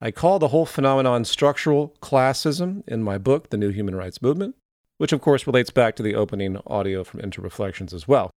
I 0.00 0.10
call 0.10 0.38
the 0.38 0.48
whole 0.48 0.66
phenomenon 0.66 1.24
structural 1.24 1.94
classism 2.02 2.86
in 2.88 3.02
my 3.02 3.16
book, 3.16 3.50
The 3.50 3.56
New 3.56 3.70
Human 3.70 3.94
Rights 3.94 4.20
Movement, 4.20 4.56
which 4.96 5.12
of 5.12 5.20
course 5.20 5.46
relates 5.46 5.70
back 5.70 5.94
to 5.96 6.02
the 6.02 6.16
opening 6.16 6.56
audio 6.66 7.04
from 7.04 7.20
Interreflections 7.20 7.92
as 7.92 8.08
well. 8.08 8.30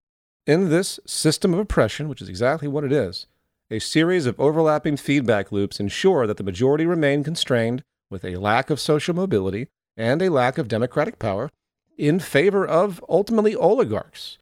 In 0.46 0.68
this 0.68 1.00
system 1.06 1.54
of 1.54 1.60
oppression, 1.60 2.08
which 2.08 2.20
is 2.20 2.28
exactly 2.28 2.68
what 2.68 2.84
it 2.84 2.92
is, 2.92 3.26
a 3.70 3.78
series 3.78 4.26
of 4.26 4.38
overlapping 4.40 4.96
feedback 4.96 5.52
loops 5.52 5.78
ensure 5.78 6.26
that 6.26 6.36
the 6.36 6.42
majority 6.42 6.84
remain 6.84 7.22
constrained 7.22 7.82
with 8.10 8.24
a 8.24 8.36
lack 8.36 8.68
of 8.68 8.80
social 8.80 9.14
mobility 9.14 9.68
and 9.96 10.20
a 10.20 10.28
lack 10.28 10.58
of 10.58 10.66
democratic 10.66 11.18
power 11.18 11.48
in 11.96 12.18
favor 12.18 12.66
of 12.66 13.04
ultimately 13.08 13.54
oligarchs. 13.54 14.38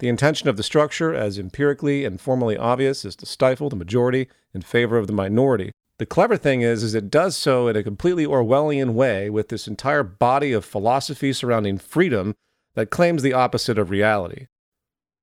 The 0.00 0.08
intention 0.08 0.48
of 0.48 0.56
the 0.56 0.62
structure, 0.62 1.14
as 1.14 1.38
empirically 1.38 2.04
and 2.04 2.20
formally 2.20 2.56
obvious, 2.56 3.04
is 3.04 3.14
to 3.16 3.26
stifle 3.26 3.68
the 3.68 3.76
majority 3.76 4.28
in 4.54 4.62
favor 4.62 4.96
of 4.96 5.06
the 5.06 5.12
minority. 5.12 5.72
The 5.98 6.06
clever 6.06 6.36
thing 6.36 6.62
is, 6.62 6.82
is 6.82 6.94
it 6.94 7.10
does 7.10 7.36
so 7.36 7.68
in 7.68 7.76
a 7.76 7.82
completely 7.82 8.24
Orwellian 8.24 8.94
way 8.94 9.28
with 9.28 9.48
this 9.48 9.66
entire 9.66 10.04
body 10.04 10.52
of 10.52 10.64
philosophy 10.64 11.32
surrounding 11.32 11.78
freedom 11.78 12.34
that 12.74 12.90
claims 12.90 13.22
the 13.22 13.32
opposite 13.32 13.78
of 13.78 13.90
reality. 13.90 14.46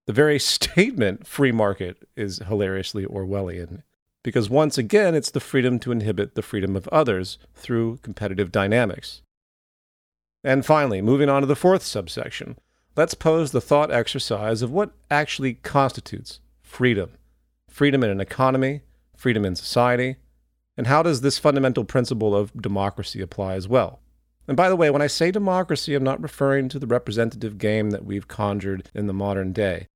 The 0.07 0.13
very 0.13 0.39
statement 0.55 1.25
free 1.27 1.51
market 1.51 2.07
is 2.15 2.39
hilariously 2.47 3.05
Orwellian 3.05 3.83
because 4.25 4.49
once 4.49 4.75
again 4.77 5.13
it's 5.13 5.29
the 5.29 5.39
freedom 5.39 5.77
to 5.77 5.91
inhibit 5.91 6.33
the 6.33 6.41
freedom 6.41 6.75
of 6.75 6.87
others 6.87 7.37
through 7.53 7.99
competitive 8.01 8.51
dynamics. 8.51 9.21
And 10.43 10.65
finally, 10.65 10.99
moving 10.99 11.29
on 11.29 11.41
to 11.41 11.45
the 11.45 11.55
fourth 11.55 11.83
subsection, 11.83 12.57
let's 12.95 13.13
pose 13.13 13.51
the 13.51 13.61
thought 13.61 13.91
exercise 13.91 14.63
of 14.63 14.71
what 14.71 14.93
actually 15.11 15.55
constitutes 15.55 16.39
freedom. 16.63 17.11
Freedom 17.69 18.03
in 18.03 18.09
an 18.09 18.19
economy, 18.19 18.81
freedom 19.15 19.45
in 19.45 19.55
society, 19.55 20.15
and 20.75 20.87
how 20.87 21.03
does 21.03 21.21
this 21.21 21.37
fundamental 21.37 21.83
principle 21.83 22.35
of 22.35 22.51
democracy 22.59 23.21
apply 23.21 23.53
as 23.53 23.67
well? 23.67 23.99
And 24.47 24.57
by 24.57 24.69
the 24.69 24.75
way, 24.75 24.89
when 24.89 25.03
I 25.03 25.07
say 25.07 25.29
democracy, 25.29 25.93
I'm 25.93 26.03
not 26.03 26.21
referring 26.21 26.69
to 26.69 26.79
the 26.79 26.87
representative 26.87 27.59
game 27.59 27.91
that 27.91 28.05
we've 28.05 28.27
conjured 28.27 28.89
in 28.93 29.05
the 29.05 29.13
modern 29.13 29.53
day. 29.53 29.87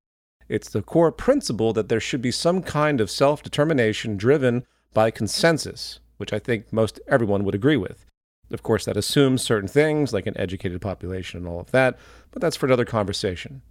It's 0.50 0.70
the 0.70 0.82
core 0.82 1.12
principle 1.12 1.74
that 1.74 1.90
there 1.90 2.00
should 2.00 2.24
be 2.24 2.32
some 2.32 2.64
kind 2.64 3.00
of 3.00 3.12
self 3.12 3.44
determination 3.44 4.18
driven 4.18 4.66
by 4.94 5.12
consensus, 5.12 6.00
which 6.18 6.34
I 6.34 6.40
think 6.40 6.74
most 6.74 7.00
everyone 7.08 7.46
would 7.46 7.56
agree 7.56 7.78
with. 7.78 8.06
Of 8.52 8.64
course, 8.64 8.84
that 8.86 8.98
assumes 8.98 9.44
certain 9.44 9.70
things 9.70 10.12
like 10.12 10.26
an 10.26 10.38
educated 10.38 10.82
population 10.82 11.38
and 11.38 11.48
all 11.48 11.60
of 11.60 11.70
that, 11.72 12.00
but 12.32 12.42
that's 12.42 12.56
for 12.56 12.66
another 12.66 12.84
conversation. 12.84 13.62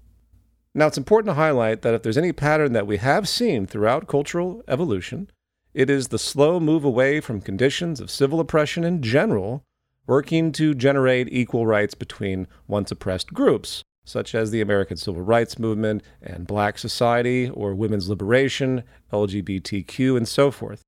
Now, 0.73 0.87
it's 0.87 0.99
important 0.99 1.31
to 1.31 1.35
highlight 1.35 1.83
that 1.83 1.95
if 1.95 2.03
there's 2.03 2.19
any 2.19 2.33
pattern 2.33 2.73
that 2.75 2.87
we 2.87 2.99
have 2.99 3.29
seen 3.29 3.67
throughout 3.67 4.07
cultural 4.07 4.63
evolution, 4.69 5.29
it 5.75 5.91
is 5.91 6.09
the 6.09 6.19
slow 6.19 6.61
move 6.61 6.85
away 6.85 7.21
from 7.21 7.41
conditions 7.41 8.01
of 8.01 8.11
civil 8.11 8.39
oppression 8.39 8.85
in 8.85 9.03
general, 9.03 9.65
working 10.07 10.53
to 10.53 10.75
generate 10.75 11.33
equal 11.33 11.67
rights 11.67 11.95
between 11.95 12.47
once 12.69 12.93
oppressed 12.93 13.35
groups, 13.35 13.83
such 14.09 14.35
as 14.35 14.51
the 14.51 14.61
American 14.61 14.97
Civil 14.97 15.23
Rights 15.23 15.59
Movement 15.59 16.03
and 16.23 16.47
Black 16.47 16.79
Society 16.79 17.51
or 17.51 17.75
women's 17.75 18.09
liberation, 18.09 18.83
LGBTQ, 19.13 20.17
and 20.17 20.27
so 20.27 20.51
forth. 20.51 20.83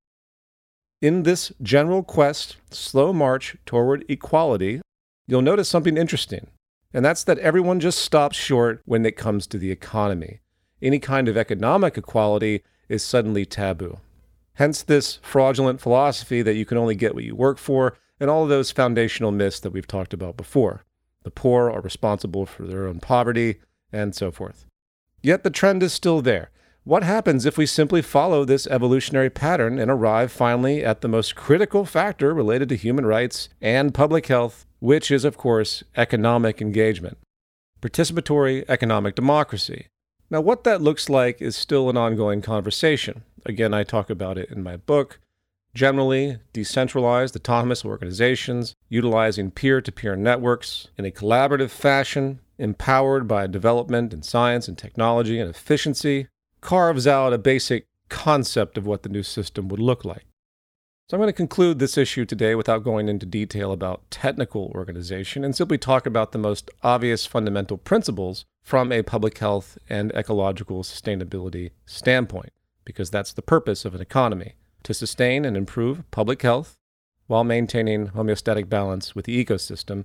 In 1.02 1.22
this 1.22 1.52
general 1.62 2.02
quest, 2.02 2.56
slow 2.70 3.12
march 3.12 3.56
toward 3.66 4.04
equality, 4.08 4.80
you'll 5.26 5.42
notice 5.42 5.68
something 5.68 5.96
interesting, 5.96 6.48
and 6.92 7.04
that's 7.04 7.24
that 7.24 7.38
everyone 7.38 7.80
just 7.80 7.98
stops 7.98 8.36
short 8.36 8.82
when 8.84 9.06
it 9.06 9.16
comes 9.16 9.46
to 9.46 9.58
the 9.58 9.70
economy. 9.70 10.40
Any 10.82 10.98
kind 10.98 11.28
of 11.28 11.36
economic 11.36 11.96
equality 11.96 12.62
is 12.88 13.04
suddenly 13.04 13.44
taboo. 13.44 13.98
Hence, 14.54 14.82
this 14.82 15.18
fraudulent 15.22 15.80
philosophy 15.80 16.42
that 16.42 16.56
you 16.56 16.66
can 16.66 16.76
only 16.76 16.94
get 16.94 17.14
what 17.14 17.24
you 17.24 17.34
work 17.34 17.58
for, 17.58 17.96
and 18.18 18.28
all 18.28 18.42
of 18.42 18.50
those 18.50 18.70
foundational 18.70 19.30
myths 19.30 19.60
that 19.60 19.70
we've 19.70 19.86
talked 19.86 20.12
about 20.12 20.36
before. 20.36 20.84
The 21.22 21.30
poor 21.30 21.70
are 21.70 21.80
responsible 21.80 22.46
for 22.46 22.66
their 22.66 22.86
own 22.86 23.00
poverty, 23.00 23.60
and 23.92 24.14
so 24.14 24.30
forth. 24.30 24.64
Yet 25.22 25.44
the 25.44 25.50
trend 25.50 25.82
is 25.82 25.92
still 25.92 26.22
there. 26.22 26.50
what 26.84 27.02
happens 27.02 27.44
if 27.44 27.58
we 27.58 27.66
simply 27.66 28.02
follow 28.02 28.44
this 28.44 28.66
evolutionary 28.66 29.30
pattern 29.30 29.78
and 29.78 29.90
arrive 29.90 30.32
finally 30.32 30.84
at 30.84 31.02
the 31.02 31.08
most 31.08 31.36
critical 31.36 31.84
factor 31.84 32.32
related 32.32 32.68
to 32.70 32.76
human 32.76 33.04
rights 33.04 33.48
and 33.60 33.94
public 33.94 34.26
health, 34.26 34.66
which 34.78 35.10
is, 35.10 35.24
of 35.24 35.36
course, 35.36 35.84
economic 35.96 36.60
engagement? 36.62 37.18
Participatory 37.82 38.64
economic 38.68 39.14
democracy. 39.14 39.88
Now, 40.30 40.40
what 40.40 40.64
that 40.64 40.80
looks 40.80 41.08
like 41.08 41.42
is 41.42 41.56
still 41.56 41.90
an 41.90 41.96
ongoing 41.96 42.40
conversation. 42.40 43.24
Again, 43.44 43.74
I 43.74 43.84
talk 43.84 44.10
about 44.10 44.38
it 44.38 44.50
in 44.50 44.62
my 44.62 44.76
book. 44.76 45.18
Generally, 45.74 46.38
decentralized 46.52 47.36
autonomous 47.36 47.84
organizations 47.84 48.74
utilizing 48.88 49.52
peer 49.52 49.80
to 49.80 49.92
peer 49.92 50.16
networks 50.16 50.88
in 50.98 51.04
a 51.04 51.12
collaborative 51.12 51.70
fashion, 51.70 52.40
empowered 52.58 53.28
by 53.28 53.46
development 53.46 54.12
in 54.12 54.22
science 54.22 54.66
and 54.66 54.76
technology 54.76 55.38
and 55.38 55.48
efficiency, 55.48 56.26
carves 56.60 57.06
out 57.06 57.32
a 57.32 57.38
basic 57.38 57.86
concept 58.08 58.76
of 58.76 58.84
what 58.86 59.04
the 59.04 59.08
new 59.08 59.22
system 59.22 59.68
would 59.68 59.78
look 59.78 60.04
like. 60.04 60.26
So 61.08 61.16
I'm 61.16 61.20
going 61.20 61.28
to 61.28 61.32
conclude 61.32 61.78
this 61.78 61.96
issue 61.96 62.24
today 62.24 62.54
without 62.54 62.84
going 62.84 63.08
into 63.08 63.26
detail 63.26 63.72
about 63.72 64.10
technical 64.10 64.72
organization 64.74 65.44
and 65.44 65.54
simply 65.54 65.78
talk 65.78 66.04
about 66.04 66.32
the 66.32 66.38
most 66.38 66.70
obvious 66.82 67.26
fundamental 67.26 67.78
principles 67.78 68.44
from 68.62 68.92
a 68.92 69.02
public 69.02 69.38
health 69.38 69.78
and 69.88 70.12
ecological 70.12 70.82
sustainability 70.82 71.70
standpoint, 71.86 72.52
because 72.84 73.10
that's 73.10 73.32
the 73.32 73.42
purpose 73.42 73.84
of 73.84 73.94
an 73.94 74.00
economy 74.00 74.54
to 74.84 74.94
sustain 74.94 75.44
and 75.44 75.56
improve 75.56 76.08
public 76.10 76.42
health 76.42 76.76
while 77.26 77.44
maintaining 77.44 78.08
homeostatic 78.08 78.68
balance 78.68 79.14
with 79.14 79.24
the 79.24 79.44
ecosystem, 79.44 80.04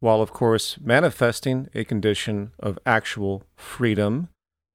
while 0.00 0.20
of 0.22 0.32
course 0.32 0.78
manifesting 0.80 1.68
a 1.74 1.84
condition 1.84 2.52
of 2.58 2.78
actual 2.86 3.44
freedom, 3.56 4.28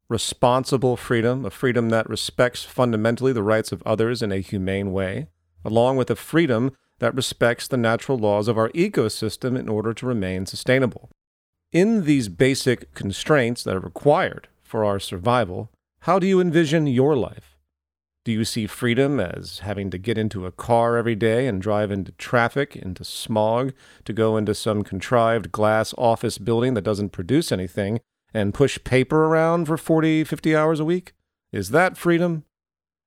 responsible 0.07 0.95
freedom, 0.97 1.45
a 1.45 1.49
freedom 1.49 1.89
that 1.89 2.09
respects 2.09 2.63
fundamentally 2.63 3.33
the 3.33 3.43
rights 3.43 3.71
of 3.71 3.83
others 3.85 4.21
in 4.21 4.31
a 4.31 4.39
humane 4.39 4.91
way, 4.91 5.27
along 5.65 5.97
with 5.97 6.09
a 6.09 6.15
freedom 6.15 6.75
that 6.99 7.15
respects 7.15 7.67
the 7.67 7.77
natural 7.77 8.17
laws 8.17 8.47
of 8.47 8.57
our 8.57 8.69
ecosystem 8.69 9.57
in 9.57 9.67
order 9.69 9.93
to 9.93 10.05
remain 10.05 10.45
sustainable. 10.45 11.09
In 11.71 12.05
these 12.05 12.29
basic 12.29 12.93
constraints 12.93 13.63
that 13.63 13.75
are 13.75 13.79
required 13.79 14.47
for 14.63 14.83
our 14.83 14.99
survival, 14.99 15.69
how 16.01 16.19
do 16.19 16.27
you 16.27 16.39
envision 16.39 16.87
your 16.87 17.15
life? 17.15 17.48
Do 18.29 18.33
you 18.33 18.45
see 18.45 18.67
freedom 18.67 19.19
as 19.19 19.61
having 19.63 19.89
to 19.89 19.97
get 19.97 20.15
into 20.15 20.45
a 20.45 20.51
car 20.51 20.97
every 20.97 21.15
day 21.15 21.47
and 21.47 21.59
drive 21.59 21.89
into 21.89 22.11
traffic, 22.11 22.75
into 22.75 23.03
smog, 23.03 23.73
to 24.05 24.13
go 24.13 24.37
into 24.37 24.53
some 24.53 24.83
contrived 24.83 25.51
glass 25.51 25.95
office 25.97 26.37
building 26.37 26.75
that 26.75 26.83
doesn't 26.83 27.09
produce 27.09 27.51
anything, 27.51 28.01
and 28.31 28.53
push 28.53 28.77
paper 28.83 29.25
around 29.25 29.65
for 29.65 29.77
40, 29.77 30.23
50 30.25 30.55
hours 30.55 30.79
a 30.79 30.85
week? 30.85 31.13
Is 31.51 31.71
that 31.71 31.97
freedom? 31.97 32.43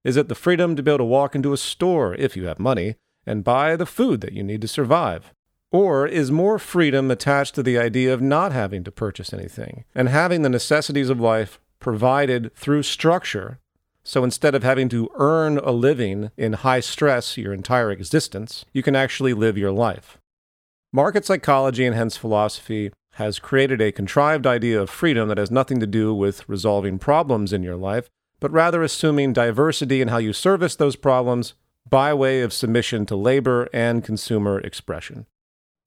Is 0.03 0.17
it 0.17 0.27
the 0.27 0.35
freedom 0.35 0.75
to 0.75 0.83
be 0.83 0.91
able 0.91 0.99
to 0.99 1.05
walk 1.05 1.37
into 1.37 1.53
a 1.53 1.57
store, 1.57 2.17
if 2.17 2.37
you 2.37 2.47
have 2.47 2.59
money, 2.59 2.97
and 3.25 3.45
buy 3.45 3.77
the 3.77 3.87
food 3.87 4.23
that 4.23 4.33
you 4.33 4.43
need 4.43 4.61
to 4.63 4.67
survive? 4.67 5.33
Or 5.71 6.05
is 6.05 6.33
more 6.33 6.59
freedom 6.59 7.13
attached 7.13 7.55
to 7.55 7.63
the 7.63 7.79
idea 7.79 8.13
of 8.13 8.21
not 8.21 8.51
having 8.51 8.83
to 8.83 8.91
purchase 8.91 9.33
anything 9.33 9.85
and 9.95 10.09
having 10.09 10.43
the 10.43 10.49
necessities 10.49 11.11
of 11.11 11.21
life 11.21 11.61
provided 11.79 12.53
through 12.57 12.83
structure 12.83 13.61
so 14.05 14.25
instead 14.25 14.55
of 14.55 14.63
having 14.63 14.89
to 14.89 15.11
earn 15.15 15.59
a 15.59 15.71
living 15.71 16.31
in 16.37 16.55
high 16.55 16.81
stress 16.81 17.37
your 17.37 17.53
entire 17.53 17.91
existence, 17.91 18.65
you 18.73 18.83
can 18.83 18.97
actually 18.97 19.33
live 19.33 19.57
your 19.57 19.73
life. 19.73 20.19
Market 20.93 21.25
psychology 21.25 21.87
and 21.87 21.95
hence 21.95 22.17
philosophy 22.17 22.93
has 23.13 23.39
created 23.39 23.81
a 23.81 23.93
contrived 23.93 24.47
idea 24.47 24.81
of 24.81 24.91
freedom 24.91 25.29
that 25.29 25.39
has 25.39 25.51
nothing 25.51 25.81
to 25.81 25.87
do 25.87 26.15
with 26.15 26.49
resolving 26.49 26.99
problems 26.99 27.53
in 27.53 27.63
your 27.63 27.77
life, 27.77 28.09
but 28.41 28.51
rather 28.51 28.83
assuming 28.83 29.33
diversity 29.33 30.01
in 30.01 30.09
how 30.09 30.19
you 30.19 30.33
service 30.33 30.77
those 30.77 30.97
problems 30.97 31.55
by 31.89 32.13
way 32.15 32.41
of 32.41 32.53
submission 32.53 33.07
to 33.07 33.17
labor 33.17 33.69
and 33.73 34.05
consumer 34.05 34.59
expression. 34.61 35.27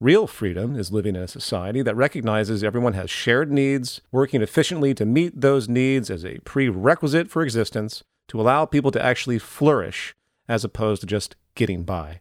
Real 0.00 0.26
freedom 0.26 0.76
is 0.78 0.92
living 0.92 1.16
in 1.16 1.22
a 1.22 1.28
society 1.28 1.80
that 1.80 1.96
recognizes 1.96 2.62
everyone 2.62 2.92
has 2.92 3.08
shared 3.08 3.50
needs, 3.50 4.02
working 4.12 4.42
efficiently 4.42 4.92
to 4.92 5.06
meet 5.06 5.40
those 5.40 5.70
needs 5.70 6.10
as 6.10 6.22
a 6.22 6.38
prerequisite 6.40 7.30
for 7.30 7.42
existence 7.42 8.04
to 8.28 8.38
allow 8.38 8.66
people 8.66 8.90
to 8.90 9.02
actually 9.02 9.38
flourish 9.38 10.14
as 10.48 10.64
opposed 10.64 11.00
to 11.00 11.06
just 11.06 11.34
getting 11.54 11.82
by. 11.82 12.20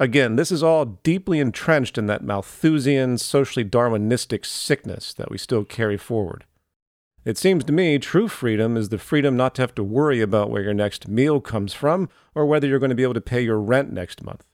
Again, 0.00 0.34
this 0.34 0.50
is 0.50 0.64
all 0.64 0.84
deeply 0.84 1.38
entrenched 1.38 1.96
in 1.96 2.06
that 2.06 2.24
Malthusian, 2.24 3.18
socially 3.18 3.64
Darwinistic 3.64 4.44
sickness 4.44 5.14
that 5.14 5.30
we 5.30 5.38
still 5.38 5.64
carry 5.64 5.96
forward. 5.96 6.44
It 7.24 7.38
seems 7.38 7.62
to 7.64 7.72
me 7.72 8.00
true 8.00 8.26
freedom 8.26 8.76
is 8.76 8.88
the 8.88 8.98
freedom 8.98 9.36
not 9.36 9.54
to 9.54 9.62
have 9.62 9.76
to 9.76 9.84
worry 9.84 10.20
about 10.20 10.50
where 10.50 10.62
your 10.62 10.74
next 10.74 11.06
meal 11.06 11.40
comes 11.40 11.72
from 11.72 12.08
or 12.34 12.46
whether 12.46 12.66
you're 12.66 12.80
going 12.80 12.90
to 12.90 12.96
be 12.96 13.04
able 13.04 13.14
to 13.14 13.20
pay 13.20 13.42
your 13.42 13.60
rent 13.60 13.92
next 13.92 14.24
month. 14.24 14.44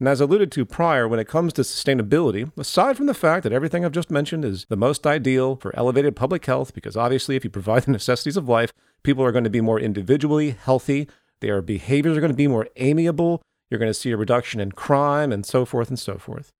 And 0.00 0.08
as 0.08 0.20
alluded 0.20 0.50
to 0.52 0.64
prior, 0.64 1.06
when 1.06 1.20
it 1.20 1.28
comes 1.28 1.52
to 1.52 1.62
sustainability, 1.62 2.50
aside 2.56 2.96
from 2.96 3.04
the 3.04 3.12
fact 3.12 3.42
that 3.42 3.52
everything 3.52 3.84
I've 3.84 3.92
just 3.92 4.10
mentioned 4.10 4.46
is 4.46 4.64
the 4.70 4.76
most 4.76 5.06
ideal 5.06 5.56
for 5.56 5.76
elevated 5.76 6.16
public 6.16 6.46
health, 6.46 6.72
because 6.72 6.96
obviously 6.96 7.36
if 7.36 7.44
you 7.44 7.50
provide 7.50 7.82
the 7.84 7.92
necessities 7.92 8.38
of 8.38 8.48
life, 8.48 8.72
people 9.02 9.22
are 9.22 9.32
going 9.32 9.44
to 9.44 9.50
be 9.50 9.60
more 9.60 9.78
individually 9.78 10.52
healthy, 10.52 11.06
their 11.40 11.60
behaviors 11.60 12.16
are 12.16 12.20
going 12.20 12.32
to 12.32 12.36
be 12.36 12.48
more 12.48 12.66
amiable, 12.76 13.42
you're 13.70 13.78
going 13.78 13.90
to 13.90 13.94
see 13.94 14.10
a 14.10 14.16
reduction 14.16 14.58
in 14.58 14.72
crime, 14.72 15.32
and 15.32 15.44
so 15.44 15.66
forth 15.66 15.90
and 15.90 15.98
so 15.98 16.16
forth. 16.16 16.50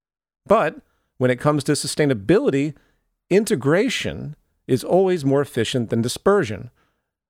But 0.45 0.79
when 1.17 1.31
it 1.31 1.39
comes 1.39 1.63
to 1.63 1.71
sustainability, 1.71 2.75
integration 3.31 4.35
is 4.67 4.83
always 4.83 5.25
more 5.25 5.41
efficient 5.41 5.89
than 5.89 6.03
dispersion. 6.03 6.69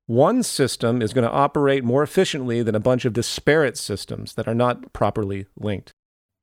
One 0.08 0.44
system 0.44 1.02
is 1.02 1.14
going 1.14 1.24
to 1.24 1.34
operate 1.34 1.86
more 1.86 2.04
efficiently 2.04 2.64
than 2.64 2.76
a 2.76 2.82
bunch 2.82 3.06
of 3.06 3.14
disparate 3.14 3.78
systems 3.78 4.34
that 4.34 4.48
are 4.48 4.54
not 4.54 4.92
properly 4.92 5.46
linked. 5.58 5.94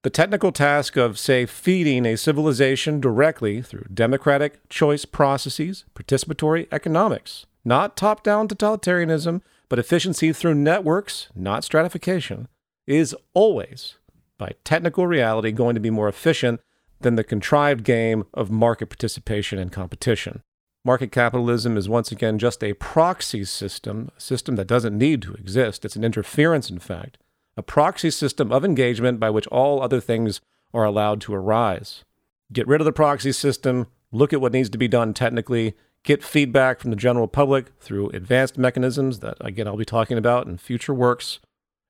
The 0.04 0.10
technical 0.10 0.52
task 0.52 0.96
of, 0.96 1.18
say, 1.18 1.44
feeding 1.44 2.06
a 2.06 2.16
civilization 2.16 3.00
directly 3.00 3.60
through 3.60 3.86
democratic 3.92 4.68
choice 4.68 5.04
processes, 5.04 5.86
participatory 5.92 6.68
economics, 6.70 7.46
not 7.64 7.96
top 7.96 8.22
down 8.22 8.46
totalitarianism, 8.46 9.42
but 9.68 9.80
efficiency 9.80 10.32
through 10.32 10.54
networks, 10.54 11.28
not 11.34 11.64
stratification, 11.64 12.46
is 12.86 13.14
always, 13.34 13.96
by 14.38 14.52
technical 14.62 15.08
reality, 15.08 15.50
going 15.50 15.74
to 15.74 15.80
be 15.80 15.90
more 15.90 16.08
efficient 16.08 16.60
than 17.00 17.16
the 17.16 17.24
contrived 17.24 17.82
game 17.82 18.24
of 18.32 18.52
market 18.52 18.86
participation 18.86 19.58
and 19.58 19.72
competition. 19.72 20.42
Market 20.84 21.10
capitalism 21.10 21.76
is 21.76 21.88
once 21.88 22.12
again 22.12 22.38
just 22.38 22.62
a 22.62 22.74
proxy 22.74 23.44
system, 23.44 24.10
a 24.16 24.20
system 24.20 24.54
that 24.54 24.68
doesn't 24.68 24.96
need 24.96 25.22
to 25.22 25.34
exist. 25.34 25.84
It's 25.84 25.96
an 25.96 26.04
interference, 26.04 26.70
in 26.70 26.78
fact, 26.78 27.18
a 27.58 27.62
proxy 27.62 28.10
system 28.10 28.52
of 28.52 28.64
engagement 28.64 29.18
by 29.18 29.28
which 29.28 29.48
all 29.48 29.82
other 29.82 30.00
things 30.00 30.40
are 30.72 30.84
allowed 30.84 31.20
to 31.22 31.34
arise. 31.34 32.04
Get 32.52 32.68
rid 32.68 32.80
of 32.80 32.84
the 32.84 32.92
proxy 32.92 33.32
system, 33.32 33.88
look 34.12 34.32
at 34.32 34.40
what 34.40 34.52
needs 34.52 34.70
to 34.70 34.78
be 34.78 34.86
done 34.86 35.12
technically, 35.12 35.74
get 36.04 36.22
feedback 36.22 36.78
from 36.78 36.90
the 36.90 36.96
general 36.96 37.26
public 37.26 37.72
through 37.80 38.10
advanced 38.10 38.56
mechanisms 38.56 39.18
that, 39.18 39.36
again, 39.40 39.66
I'll 39.66 39.76
be 39.76 39.84
talking 39.84 40.16
about 40.16 40.46
in 40.46 40.56
future 40.56 40.94
works, 40.94 41.40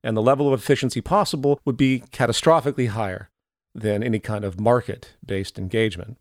and 0.03 0.17
the 0.17 0.23
level 0.23 0.53
of 0.53 0.59
efficiency 0.59 1.03
possible 1.03 1.61
would 1.67 1.77
be 1.77 2.03
catastrophically 2.13 2.89
higher 2.89 3.29
than 3.75 4.03
any 4.03 4.19
kind 4.19 4.45
of 4.45 4.59
market 4.59 5.17
based 5.25 5.59
engagement. 5.59 6.17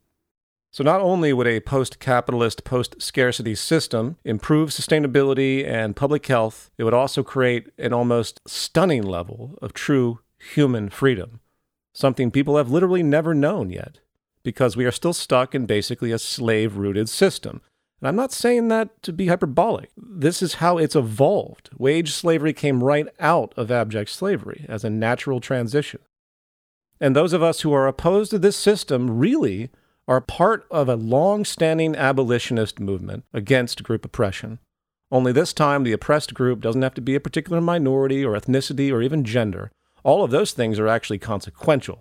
So, 0.77 0.83
not 0.83 1.01
only 1.01 1.33
would 1.33 1.47
a 1.47 1.59
post 1.59 1.97
capitalist, 1.97 2.63
post 2.63 3.01
scarcity 3.01 3.55
system 3.55 4.17
improve 4.23 4.69
sustainability 4.69 5.67
and 5.67 5.95
public 5.95 6.23
health, 6.27 6.69
it 6.77 6.83
would 6.83 6.93
also 6.93 7.23
create 7.23 7.69
an 7.79 7.93
almost 7.93 8.41
stunning 8.45 9.01
level 9.01 9.57
of 9.59 9.73
true 9.73 10.19
human 10.53 10.91
freedom, 10.91 11.39
something 11.95 12.29
people 12.29 12.57
have 12.57 12.69
literally 12.69 13.01
never 13.01 13.33
known 13.33 13.71
yet, 13.71 14.01
because 14.43 14.77
we 14.77 14.85
are 14.85 14.91
still 14.91 15.13
stuck 15.13 15.55
in 15.55 15.65
basically 15.65 16.11
a 16.11 16.19
slave 16.19 16.77
rooted 16.77 17.09
system. 17.09 17.59
And 17.99 18.07
I'm 18.07 18.15
not 18.15 18.31
saying 18.31 18.67
that 18.67 19.01
to 19.01 19.11
be 19.11 19.29
hyperbolic. 19.29 19.89
This 19.97 20.43
is 20.43 20.61
how 20.61 20.77
it's 20.77 20.95
evolved. 20.95 21.71
Wage 21.79 22.11
slavery 22.11 22.53
came 22.53 22.83
right 22.83 23.07
out 23.19 23.51
of 23.57 23.71
abject 23.71 24.11
slavery 24.11 24.63
as 24.69 24.83
a 24.83 24.91
natural 24.91 25.39
transition. 25.39 26.01
And 27.01 27.15
those 27.15 27.33
of 27.33 27.41
us 27.41 27.61
who 27.61 27.73
are 27.73 27.87
opposed 27.87 28.29
to 28.29 28.37
this 28.37 28.55
system 28.55 29.17
really 29.17 29.71
are 30.07 30.21
part 30.21 30.65
of 30.71 30.87
a 30.87 30.95
long 30.95 31.43
standing 31.43 31.95
abolitionist 31.95 32.79
movement 32.79 33.25
against 33.33 33.83
group 33.83 34.05
oppression. 34.05 34.59
Only 35.11 35.31
this 35.31 35.53
time, 35.53 35.83
the 35.83 35.93
oppressed 35.93 36.33
group 36.33 36.61
doesn't 36.61 36.81
have 36.81 36.93
to 36.95 37.01
be 37.01 37.15
a 37.15 37.19
particular 37.19 37.61
minority 37.61 38.23
or 38.25 38.33
ethnicity 38.33 38.91
or 38.91 39.01
even 39.01 39.23
gender. 39.23 39.71
All 40.03 40.23
of 40.23 40.31
those 40.31 40.53
things 40.53 40.79
are 40.79 40.87
actually 40.87 41.19
consequential. 41.19 41.99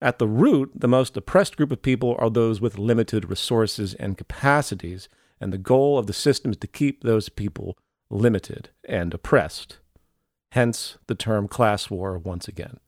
At 0.00 0.18
the 0.18 0.26
root, 0.26 0.72
the 0.74 0.88
most 0.88 1.16
oppressed 1.16 1.56
group 1.56 1.70
of 1.70 1.82
people 1.82 2.16
are 2.18 2.30
those 2.30 2.60
with 2.60 2.78
limited 2.78 3.30
resources 3.30 3.94
and 3.94 4.18
capacities, 4.18 5.08
and 5.40 5.52
the 5.52 5.58
goal 5.58 5.98
of 5.98 6.06
the 6.06 6.12
system 6.12 6.50
is 6.50 6.56
to 6.58 6.66
keep 6.66 7.02
those 7.02 7.28
people 7.28 7.76
limited 8.10 8.70
and 8.88 9.14
oppressed. 9.14 9.78
Hence 10.52 10.98
the 11.06 11.14
term 11.14 11.48
class 11.48 11.88
war 11.88 12.18
once 12.18 12.48
again. 12.48 12.78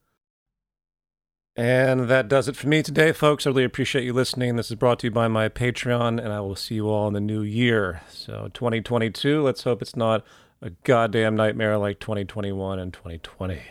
And 1.56 2.08
that 2.08 2.28
does 2.28 2.48
it 2.48 2.56
for 2.56 2.66
me 2.66 2.82
today, 2.82 3.12
folks. 3.12 3.46
I 3.46 3.50
really 3.50 3.64
appreciate 3.64 4.04
you 4.04 4.12
listening. 4.12 4.56
This 4.56 4.70
is 4.70 4.76
brought 4.76 4.98
to 5.00 5.06
you 5.06 5.10
by 5.12 5.28
my 5.28 5.48
Patreon, 5.48 6.18
and 6.22 6.32
I 6.32 6.40
will 6.40 6.56
see 6.56 6.74
you 6.74 6.88
all 6.88 7.06
in 7.06 7.14
the 7.14 7.20
new 7.20 7.42
year. 7.42 8.02
So, 8.08 8.50
2022, 8.52 9.40
let's 9.40 9.62
hope 9.62 9.80
it's 9.80 9.94
not 9.94 10.24
a 10.60 10.70
goddamn 10.70 11.36
nightmare 11.36 11.78
like 11.78 12.00
2021 12.00 12.78
and 12.80 12.92
2020. 12.92 13.62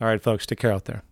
All 0.00 0.08
right, 0.08 0.22
folks, 0.22 0.46
take 0.46 0.60
care 0.60 0.72
out 0.72 0.84
there. 0.84 1.02